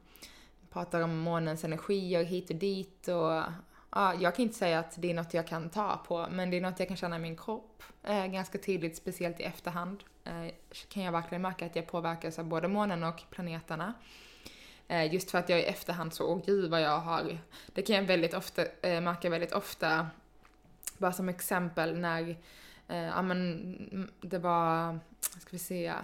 Pratar 0.70 1.00
om 1.00 1.18
månens 1.18 1.64
energier 1.64 2.24
hit 2.24 2.50
och 2.50 2.56
dit 2.56 3.08
och 3.08 3.42
ja, 3.90 4.14
jag 4.20 4.34
kan 4.34 4.42
inte 4.42 4.58
säga 4.58 4.78
att 4.78 4.94
det 5.02 5.10
är 5.10 5.14
något 5.14 5.34
jag 5.34 5.46
kan 5.46 5.70
ta 5.70 6.00
på, 6.06 6.26
men 6.30 6.50
det 6.50 6.56
är 6.56 6.60
något 6.60 6.78
jag 6.78 6.88
kan 6.88 6.96
känna 6.96 7.16
i 7.16 7.20
min 7.20 7.36
kropp 7.36 7.82
eh, 8.02 8.26
ganska 8.26 8.58
tydligt, 8.58 8.96
speciellt 8.96 9.40
i 9.40 9.42
efterhand. 9.42 10.04
Eh, 10.24 10.52
kan 10.88 11.02
jag 11.02 11.12
verkligen 11.12 11.42
märka 11.42 11.66
att 11.66 11.76
jag 11.76 11.86
påverkas 11.86 12.38
av 12.38 12.44
både 12.44 12.68
månen 12.68 13.04
och 13.04 13.22
planeterna. 13.30 13.94
Eh, 14.88 15.12
just 15.12 15.30
för 15.30 15.38
att 15.38 15.48
jag 15.48 15.60
i 15.60 15.64
efterhand 15.64 16.14
så, 16.14 16.26
åh 16.26 16.42
gud 16.46 16.70
vad 16.70 16.80
jag 16.80 16.98
har, 16.98 17.38
det 17.66 17.82
kan 17.82 17.96
jag 17.96 18.02
väldigt 18.02 18.34
ofta, 18.34 18.64
eh, 18.82 19.00
märka 19.00 19.30
väldigt 19.30 19.52
ofta, 19.52 20.06
bara 20.98 21.12
som 21.12 21.28
exempel 21.28 21.98
när, 21.98 22.36
eh, 22.88 22.96
ja 22.96 23.22
men 23.22 23.40
mm, 23.92 24.10
det 24.20 24.38
var, 24.38 24.98
ska 25.20 25.50
vi 25.50 25.58
se, 25.58 25.94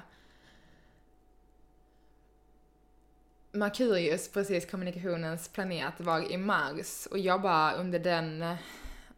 Merkurius, 3.53 4.29
precis 4.29 4.71
kommunikationens 4.71 5.49
planet, 5.49 5.95
var 5.99 6.33
i 6.33 6.37
Mars 6.37 7.07
och 7.07 7.19
jag 7.19 7.43
bara 7.43 7.75
under 7.75 7.99
den, 7.99 8.57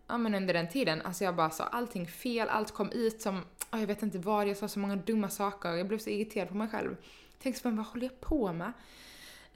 ja 0.07 0.19
men 0.19 0.35
under 0.35 0.55
den 0.55 0.69
tiden, 0.69 1.03
alltså 1.03 1.25
jag 1.25 1.37
bara 1.37 1.51
sa 1.51 1.65
allting 1.65 2.07
fel, 2.07 2.49
allt 2.49 2.75
kom 2.75 2.91
ut 2.93 3.21
som, 3.21 3.45
oh, 3.73 3.81
jag 3.81 3.87
vet 3.87 4.03
inte 4.03 4.19
vad, 4.19 4.49
jag 4.49 4.57
sa 4.57 4.69
så 4.69 4.79
många 4.79 4.97
dumma 4.97 5.29
saker, 5.29 5.73
jag 5.73 5.89
blev 5.89 5.99
så 5.99 6.11
irriterad 6.11 6.49
på 6.49 6.55
mig 6.55 6.69
själv. 6.69 6.97
Tänkte 7.43 7.63
så, 7.63 7.71
vad 7.71 7.87
håller 7.87 8.07
jag 8.07 8.21
på 8.21 8.53
med? 8.53 8.73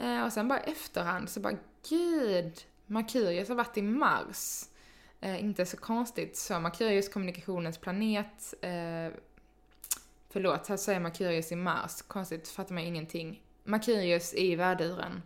Eh, 0.00 0.24
och 0.24 0.32
sen 0.32 0.48
bara 0.48 0.60
efterhand 0.60 1.28
så 1.28 1.40
bara, 1.40 1.56
gud, 1.88 2.60
Merkurius 2.86 3.48
har 3.48 3.56
varit 3.56 3.76
i 3.76 3.82
Mars. 3.82 4.64
Eh, 5.20 5.44
inte 5.44 5.66
så 5.66 5.76
konstigt, 5.76 6.36
så 6.36 6.60
Merkurius 6.60 7.08
kommunikationens 7.08 7.78
planet, 7.78 8.54
eh, 8.60 9.18
förlåt, 10.30 10.66
här 10.66 10.76
säger 10.76 11.00
Merkurius 11.00 11.52
i 11.52 11.56
Mars, 11.56 12.02
konstigt, 12.02 12.48
fattar 12.48 12.74
man 12.74 12.84
ingenting. 12.84 13.42
Merkurius 13.64 14.34
i 14.34 14.56
värduren. 14.56 15.22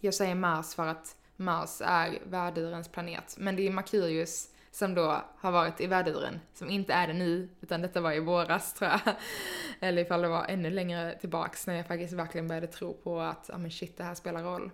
Jag 0.00 0.14
säger 0.14 0.34
Mars 0.34 0.74
för 0.74 0.86
att 0.86 1.16
Mars 1.36 1.80
är 1.84 2.22
värdurens 2.24 2.88
planet, 2.88 3.34
men 3.38 3.56
det 3.56 3.66
är 3.66 3.70
Merkurius 3.70 4.48
som 4.72 4.94
då 4.94 5.22
har 5.38 5.52
varit 5.52 5.80
i 5.80 5.86
värduren, 5.86 6.40
som 6.54 6.70
inte 6.70 6.92
är 6.92 7.06
det 7.06 7.12
nu, 7.12 7.48
utan 7.60 7.82
detta 7.82 8.00
var 8.00 8.12
i 8.12 8.20
våras 8.20 8.74
tror 8.74 8.90
jag. 8.90 9.00
Eller 9.80 10.02
ifall 10.02 10.22
det 10.22 10.28
var 10.28 10.46
ännu 10.48 10.70
längre 10.70 11.18
tillbaks 11.20 11.66
när 11.66 11.74
jag 11.74 11.86
faktiskt 11.86 12.12
verkligen 12.12 12.48
började 12.48 12.66
tro 12.66 12.94
på 12.94 13.20
att, 13.20 13.44
ja 13.48 13.54
ah, 13.54 13.58
men 13.58 13.70
shit, 13.70 13.96
det 13.96 14.04
här 14.04 14.14
spelar 14.14 14.42
roll. 14.42 14.70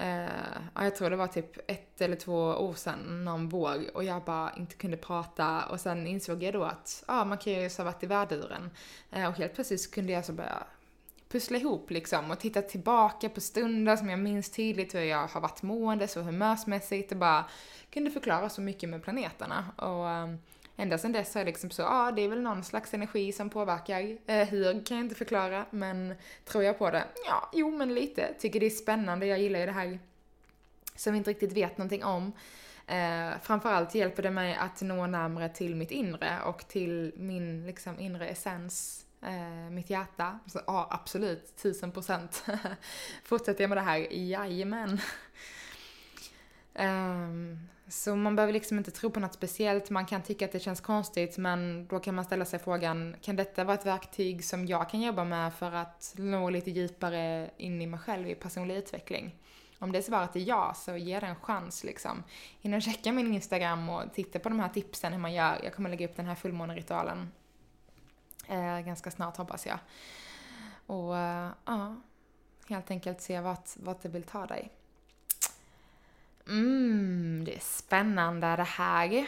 Uh, 0.00 0.28
ja, 0.74 0.84
jag 0.84 0.96
tror 0.96 1.10
det 1.10 1.16
var 1.16 1.26
typ 1.26 1.70
ett 1.70 2.00
eller 2.00 2.16
två 2.16 2.38
år 2.38 2.74
sedan, 2.74 3.24
någon 3.24 3.48
våg 3.48 3.90
och 3.94 4.04
jag 4.04 4.24
bara 4.24 4.52
inte 4.56 4.76
kunde 4.76 4.96
prata 4.96 5.66
och 5.66 5.80
sen 5.80 6.06
insåg 6.06 6.42
jag 6.42 6.54
då 6.54 6.64
att, 6.64 7.04
ja, 7.08 7.20
ah, 7.20 7.24
man 7.24 7.38
kan 7.38 7.52
ju 7.52 7.70
ha 7.78 7.84
varit 7.84 8.02
i 8.02 8.06
värduren. 8.06 8.70
Uh, 9.12 9.22
eh, 9.22 9.28
och 9.28 9.36
helt 9.36 9.54
plötsligt 9.54 9.94
kunde 9.94 10.12
jag 10.12 10.24
så 10.24 10.32
börja 10.32 10.66
pussla 11.28 11.58
ihop 11.58 11.90
liksom 11.90 12.30
och 12.30 12.40
titta 12.40 12.62
tillbaka 12.62 13.28
på 13.28 13.40
stunder 13.40 13.96
som 13.96 14.10
jag 14.10 14.18
minns 14.18 14.50
tydligt 14.50 14.94
hur 14.94 15.00
jag 15.00 15.26
har 15.26 15.40
varit 15.40 15.62
mående 15.62 16.08
så 16.08 16.20
humörsmässigt 16.20 17.12
och 17.12 17.18
bara 17.18 17.44
kunde 17.90 18.10
förklara 18.10 18.48
så 18.48 18.60
mycket 18.60 18.88
med 18.88 19.02
planeterna. 19.02 19.64
Och 19.76 20.08
ehm, 20.08 20.38
ända 20.76 20.98
sedan 20.98 21.12
dess 21.12 21.34
har 21.34 21.40
jag 21.40 21.46
liksom 21.46 21.70
så, 21.70 21.82
ja 21.82 21.88
ah, 21.90 22.12
det 22.12 22.22
är 22.22 22.28
väl 22.28 22.40
någon 22.40 22.64
slags 22.64 22.94
energi 22.94 23.32
som 23.32 23.50
påverkar. 23.50 24.18
Eh, 24.26 24.48
hur 24.48 24.84
kan 24.84 24.96
jag 24.96 25.04
inte 25.06 25.14
förklara, 25.14 25.66
men 25.70 26.14
tror 26.44 26.64
jag 26.64 26.78
på 26.78 26.90
det? 26.90 27.04
Ja, 27.26 27.50
jo 27.52 27.70
men 27.70 27.94
lite. 27.94 28.34
Tycker 28.38 28.60
det 28.60 28.66
är 28.66 28.70
spännande, 28.70 29.26
jag 29.26 29.38
gillar 29.38 29.60
ju 29.60 29.66
det 29.66 29.72
här 29.72 29.98
som 30.94 31.12
vi 31.12 31.18
inte 31.18 31.30
riktigt 31.30 31.52
vet 31.52 31.78
någonting 31.78 32.04
om. 32.04 32.32
Eh, 32.86 33.30
framförallt 33.42 33.94
hjälper 33.94 34.22
det 34.22 34.30
mig 34.30 34.54
att 34.54 34.80
nå 34.80 35.06
närmare 35.06 35.48
till 35.48 35.74
mitt 35.74 35.90
inre 35.90 36.38
och 36.44 36.68
till 36.68 37.12
min 37.16 37.66
liksom 37.66 38.00
inre 38.00 38.28
essens 38.28 39.05
eh, 39.22 39.70
mitt 39.70 39.90
hjärta. 39.90 40.38
Så, 40.46 40.60
ja, 40.66 40.88
absolut, 40.90 41.56
tusen 41.56 41.92
procent. 41.92 42.44
Fortsätter 43.24 43.64
jag 43.64 43.68
med 43.68 43.78
det 43.78 43.82
här? 43.82 44.12
Jajamän. 44.12 45.00
um, 46.74 47.68
så 47.88 48.16
man 48.16 48.36
behöver 48.36 48.52
liksom 48.52 48.78
inte 48.78 48.90
tro 48.90 49.10
på 49.10 49.20
något 49.20 49.34
speciellt, 49.34 49.90
man 49.90 50.06
kan 50.06 50.22
tycka 50.22 50.44
att 50.44 50.52
det 50.52 50.60
känns 50.60 50.80
konstigt 50.80 51.38
men 51.38 51.86
då 51.86 52.00
kan 52.00 52.14
man 52.14 52.24
ställa 52.24 52.44
sig 52.44 52.58
frågan, 52.58 53.16
kan 53.22 53.36
detta 53.36 53.64
vara 53.64 53.74
ett 53.74 53.86
verktyg 53.86 54.44
som 54.44 54.66
jag 54.66 54.90
kan 54.90 55.00
jobba 55.00 55.24
med 55.24 55.54
för 55.54 55.72
att 55.72 56.14
nå 56.16 56.50
lite 56.50 56.70
djupare 56.70 57.50
in 57.56 57.82
i 57.82 57.86
mig 57.86 58.00
själv 58.00 58.28
i 58.28 58.34
personlig 58.34 58.76
utveckling? 58.76 59.34
Om 59.78 59.92
det 59.92 60.02
svaret 60.02 60.36
är 60.36 60.40
ja, 60.40 60.74
så 60.76 60.96
ge 60.96 61.20
det 61.20 61.26
en 61.26 61.36
chans 61.36 61.84
liksom. 61.84 62.22
In 62.60 62.74
och 62.74 62.82
checka 62.82 63.12
min 63.12 63.34
Instagram 63.34 63.88
och 63.88 64.02
titta 64.14 64.38
på 64.38 64.48
de 64.48 64.60
här 64.60 64.68
tipsen 64.68 65.12
hur 65.12 65.20
man 65.20 65.34
gör. 65.34 65.60
Jag 65.64 65.74
kommer 65.74 65.90
lägga 65.90 66.06
upp 66.06 66.16
den 66.16 66.26
här 66.26 66.34
fullmåneritualen 66.34 67.30
eh, 68.48 68.80
ganska 68.80 69.10
snart 69.10 69.36
hoppas 69.36 69.66
jag. 69.66 69.78
Och 70.86 71.16
eh, 71.16 71.48
ja, 71.64 71.96
helt 72.68 72.90
enkelt 72.90 73.20
se 73.20 73.40
vart, 73.40 73.76
vart 73.76 74.02
det 74.02 74.08
vill 74.08 74.22
ta 74.22 74.46
dig. 74.46 74.70
Mm, 76.48 77.42
det 77.44 77.56
är 77.56 77.60
spännande 77.60 78.56
det 78.56 78.62
här. 78.62 79.26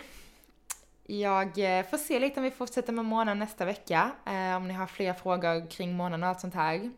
Jag 1.07 1.79
eh, 1.79 1.87
får 1.87 1.99
se 1.99 2.19
lite 2.19 2.41
om 2.41 2.45
vi 2.45 2.51
fortsätter 2.51 2.93
med 2.93 3.05
månen 3.05 3.39
nästa 3.39 3.65
vecka. 3.65 4.13
Eh, 4.27 4.57
om 4.57 4.69
ni 4.69 4.75
har 4.75 4.87
fler 4.87 5.13
frågor 5.13 5.71
kring 5.71 5.97
månen 5.97 6.23
och 6.23 6.29
allt 6.29 6.41
sånt 6.41 6.55
här. 6.55 6.91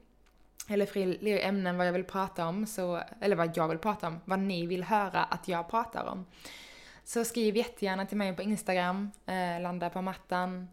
Eller 0.68 0.86
fler 0.86 1.38
ämnen 1.44 1.76
vad 1.76 1.86
jag 1.86 1.92
vill 1.92 2.04
prata 2.04 2.46
om, 2.46 2.66
så, 2.66 3.02
eller 3.20 3.36
vad 3.36 3.56
jag 3.56 3.68
vill 3.68 3.78
prata 3.78 4.06
om, 4.06 4.20
vad 4.24 4.38
ni 4.38 4.66
vill 4.66 4.84
höra 4.84 5.24
att 5.24 5.48
jag 5.48 5.70
pratar 5.70 6.04
om. 6.04 6.26
Så 7.04 7.24
skriv 7.24 7.56
jättegärna 7.56 8.06
till 8.06 8.16
mig 8.16 8.36
på 8.36 8.42
Instagram, 8.42 9.10
eh, 9.26 9.60
landa 9.60 9.90
på 9.90 10.02
mattan. 10.02 10.68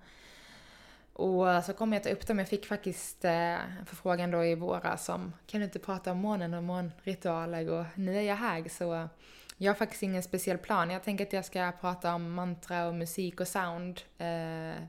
Och 1.18 1.64
så 1.66 1.74
kommer 1.74 1.98
jag 1.98 2.04
ta 2.04 2.10
upp 2.10 2.28
dem. 2.28 2.40
Jag 2.40 2.48
fick 2.48 2.66
faktiskt 2.66 3.26
eh, 3.26 3.78
en 3.78 3.86
förfrågan 3.86 4.32
då 4.32 4.46
i 4.46 4.56
våras 4.56 5.10
om 5.10 5.34
kan 5.48 5.60
du 5.60 5.66
inte 5.66 5.80
prata 5.80 6.12
om 6.12 6.18
månen 6.18 6.54
och 6.54 6.64
månritualer 6.64 7.70
och 7.70 7.86
nu 7.96 8.18
är 8.18 8.22
jag 8.22 8.36
här 8.36 8.70
så 8.70 9.10
jag 9.58 9.70
har 9.70 9.76
faktiskt 9.76 10.04
ingen 10.04 10.24
speciell 10.24 10.58
plan. 10.58 10.90
Jag 10.90 11.04
tänker 11.04 11.26
att 11.26 11.34
jag 11.34 11.46
ska 11.46 11.72
prata 11.82 12.16
om 12.16 12.34
mantra 12.34 12.88
och 12.88 12.96
musik 12.96 13.42
och 13.42 13.48
sound 13.48 14.02
eh, 14.18 14.84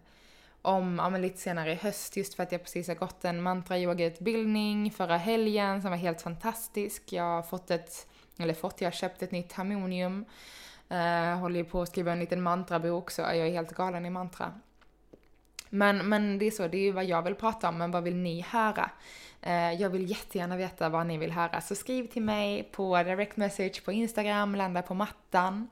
om, 0.63 0.99
ja, 0.99 1.11
men 1.11 1.23
lite 1.23 1.39
senare 1.39 1.73
i 1.73 1.75
höst 1.75 2.17
just 2.17 2.35
för 2.35 2.43
att 2.43 2.53
jag 2.53 2.63
precis 2.63 2.89
har 2.89 2.95
gått 2.95 3.25
en 3.25 3.43
mantra-yoga-utbildning 3.43 4.91
förra 4.91 5.17
helgen 5.17 5.83
som 5.83 5.91
var 5.91 5.99
helt 5.99 6.23
fantastisk. 6.23 7.13
Jag 7.13 7.25
har 7.25 7.43
fått 7.43 7.71
ett, 7.71 8.07
eller 8.39 8.55
fått, 8.55 8.81
jag 8.81 8.87
har 8.87 8.93
köpt 8.93 9.23
ett 9.23 9.33
nytt 9.33 9.53
harmonium. 9.53 10.25
Eh, 10.89 11.39
håller 11.39 11.57
ju 11.57 11.65
på 11.65 11.83
att 11.83 11.89
skriva 11.89 12.13
en 12.13 12.21
liten 12.21 12.43
mantrabok 12.43 13.11
så 13.11 13.23
jag 13.23 13.37
är 13.37 13.51
helt 13.51 13.75
galen 13.75 14.07
i 14.07 14.11
mantra. 14.11 14.53
Men, 15.71 16.09
men 16.09 16.39
det 16.39 16.47
är 16.47 16.51
så, 16.51 16.69
det 16.69 16.77
är 16.77 16.83
ju 16.83 16.93
vad 16.93 17.05
jag 17.05 17.23
vill 17.23 17.35
prata 17.35 17.69
om, 17.69 17.79
men 17.79 17.91
vad 17.91 18.03
vill 18.03 18.17
ni 18.17 18.41
höra? 18.41 18.91
Eh, 19.43 19.73
jag 19.73 19.91
vill 19.91 20.11
jättegärna 20.11 20.57
veta 20.57 20.89
vad 20.89 21.07
ni 21.07 21.19
vill 21.19 21.33
höra, 21.33 21.61
så 21.61 21.75
skriv 21.75 22.07
till 22.07 22.23
mig 22.23 22.69
på 22.73 23.03
direct 23.03 23.37
message 23.37 23.85
på 23.85 23.93
Instagram, 23.93 24.55
landa 24.55 24.83
på 24.83 24.95
mattan. 24.95 25.69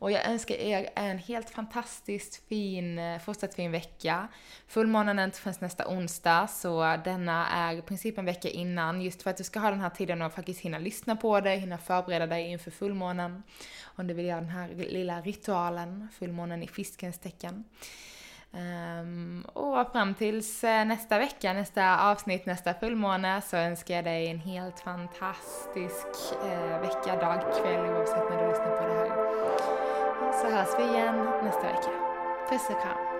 Och 0.00 0.10
jag 0.10 0.26
önskar 0.26 0.54
er 0.54 0.90
en 0.94 1.18
helt 1.18 1.50
fantastiskt 1.50 2.48
fin, 2.48 2.98
eh, 2.98 3.20
fortsatt 3.20 3.54
fin 3.54 3.72
vecka. 3.72 4.28
Fullmånen 4.68 5.18
är 5.18 5.24
inte 5.24 5.38
förrän 5.38 5.54
nästa 5.60 5.88
onsdag, 5.88 6.46
så 6.46 6.96
denna 7.04 7.48
är 7.48 7.74
i 7.74 7.82
princip 7.82 8.18
en 8.18 8.24
vecka 8.24 8.48
innan, 8.48 9.02
just 9.02 9.22
för 9.22 9.30
att 9.30 9.36
du 9.36 9.44
ska 9.44 9.60
ha 9.60 9.70
den 9.70 9.80
här 9.80 9.90
tiden 9.90 10.22
och 10.22 10.32
faktiskt 10.32 10.60
hinna 10.60 10.78
lyssna 10.78 11.16
på 11.16 11.40
dig, 11.40 11.58
hinna 11.58 11.78
förbereda 11.78 12.26
dig 12.26 12.50
inför 12.50 12.70
fullmånen. 12.70 13.42
Om 13.84 14.06
du 14.06 14.14
vill 14.14 14.26
göra 14.26 14.40
den 14.40 14.50
här 14.50 14.68
lilla 14.68 15.20
ritualen, 15.20 16.08
fullmånen 16.18 16.62
i 16.62 16.68
fiskens 16.68 17.18
tecken. 17.18 17.64
Um, 18.52 19.44
och 19.52 19.92
fram 19.92 20.14
tills 20.14 20.64
eh, 20.64 20.84
nästa 20.84 21.18
vecka, 21.18 21.52
nästa 21.52 22.10
avsnitt, 22.10 22.46
nästa 22.46 22.74
fullmåne 22.74 23.42
så 23.42 23.56
önskar 23.56 23.94
jag 23.94 24.04
dig 24.04 24.30
en 24.30 24.38
helt 24.38 24.80
fantastisk 24.80 26.06
uh, 26.44 26.80
vecka, 26.80 27.16
dag, 27.16 27.40
kväll 27.62 27.86
oavsett 27.86 28.30
när 28.30 28.42
du 28.42 28.48
lyssnar 28.48 28.76
på 28.76 28.86
det 28.86 28.94
här. 28.94 29.08
Så 30.32 30.50
hörs 30.50 30.78
vi 30.78 30.96
igen 30.96 31.26
nästa 31.44 31.62
vecka. 31.62 31.90
Puss 32.50 32.70
och 32.70 32.82
kram. 32.82 33.17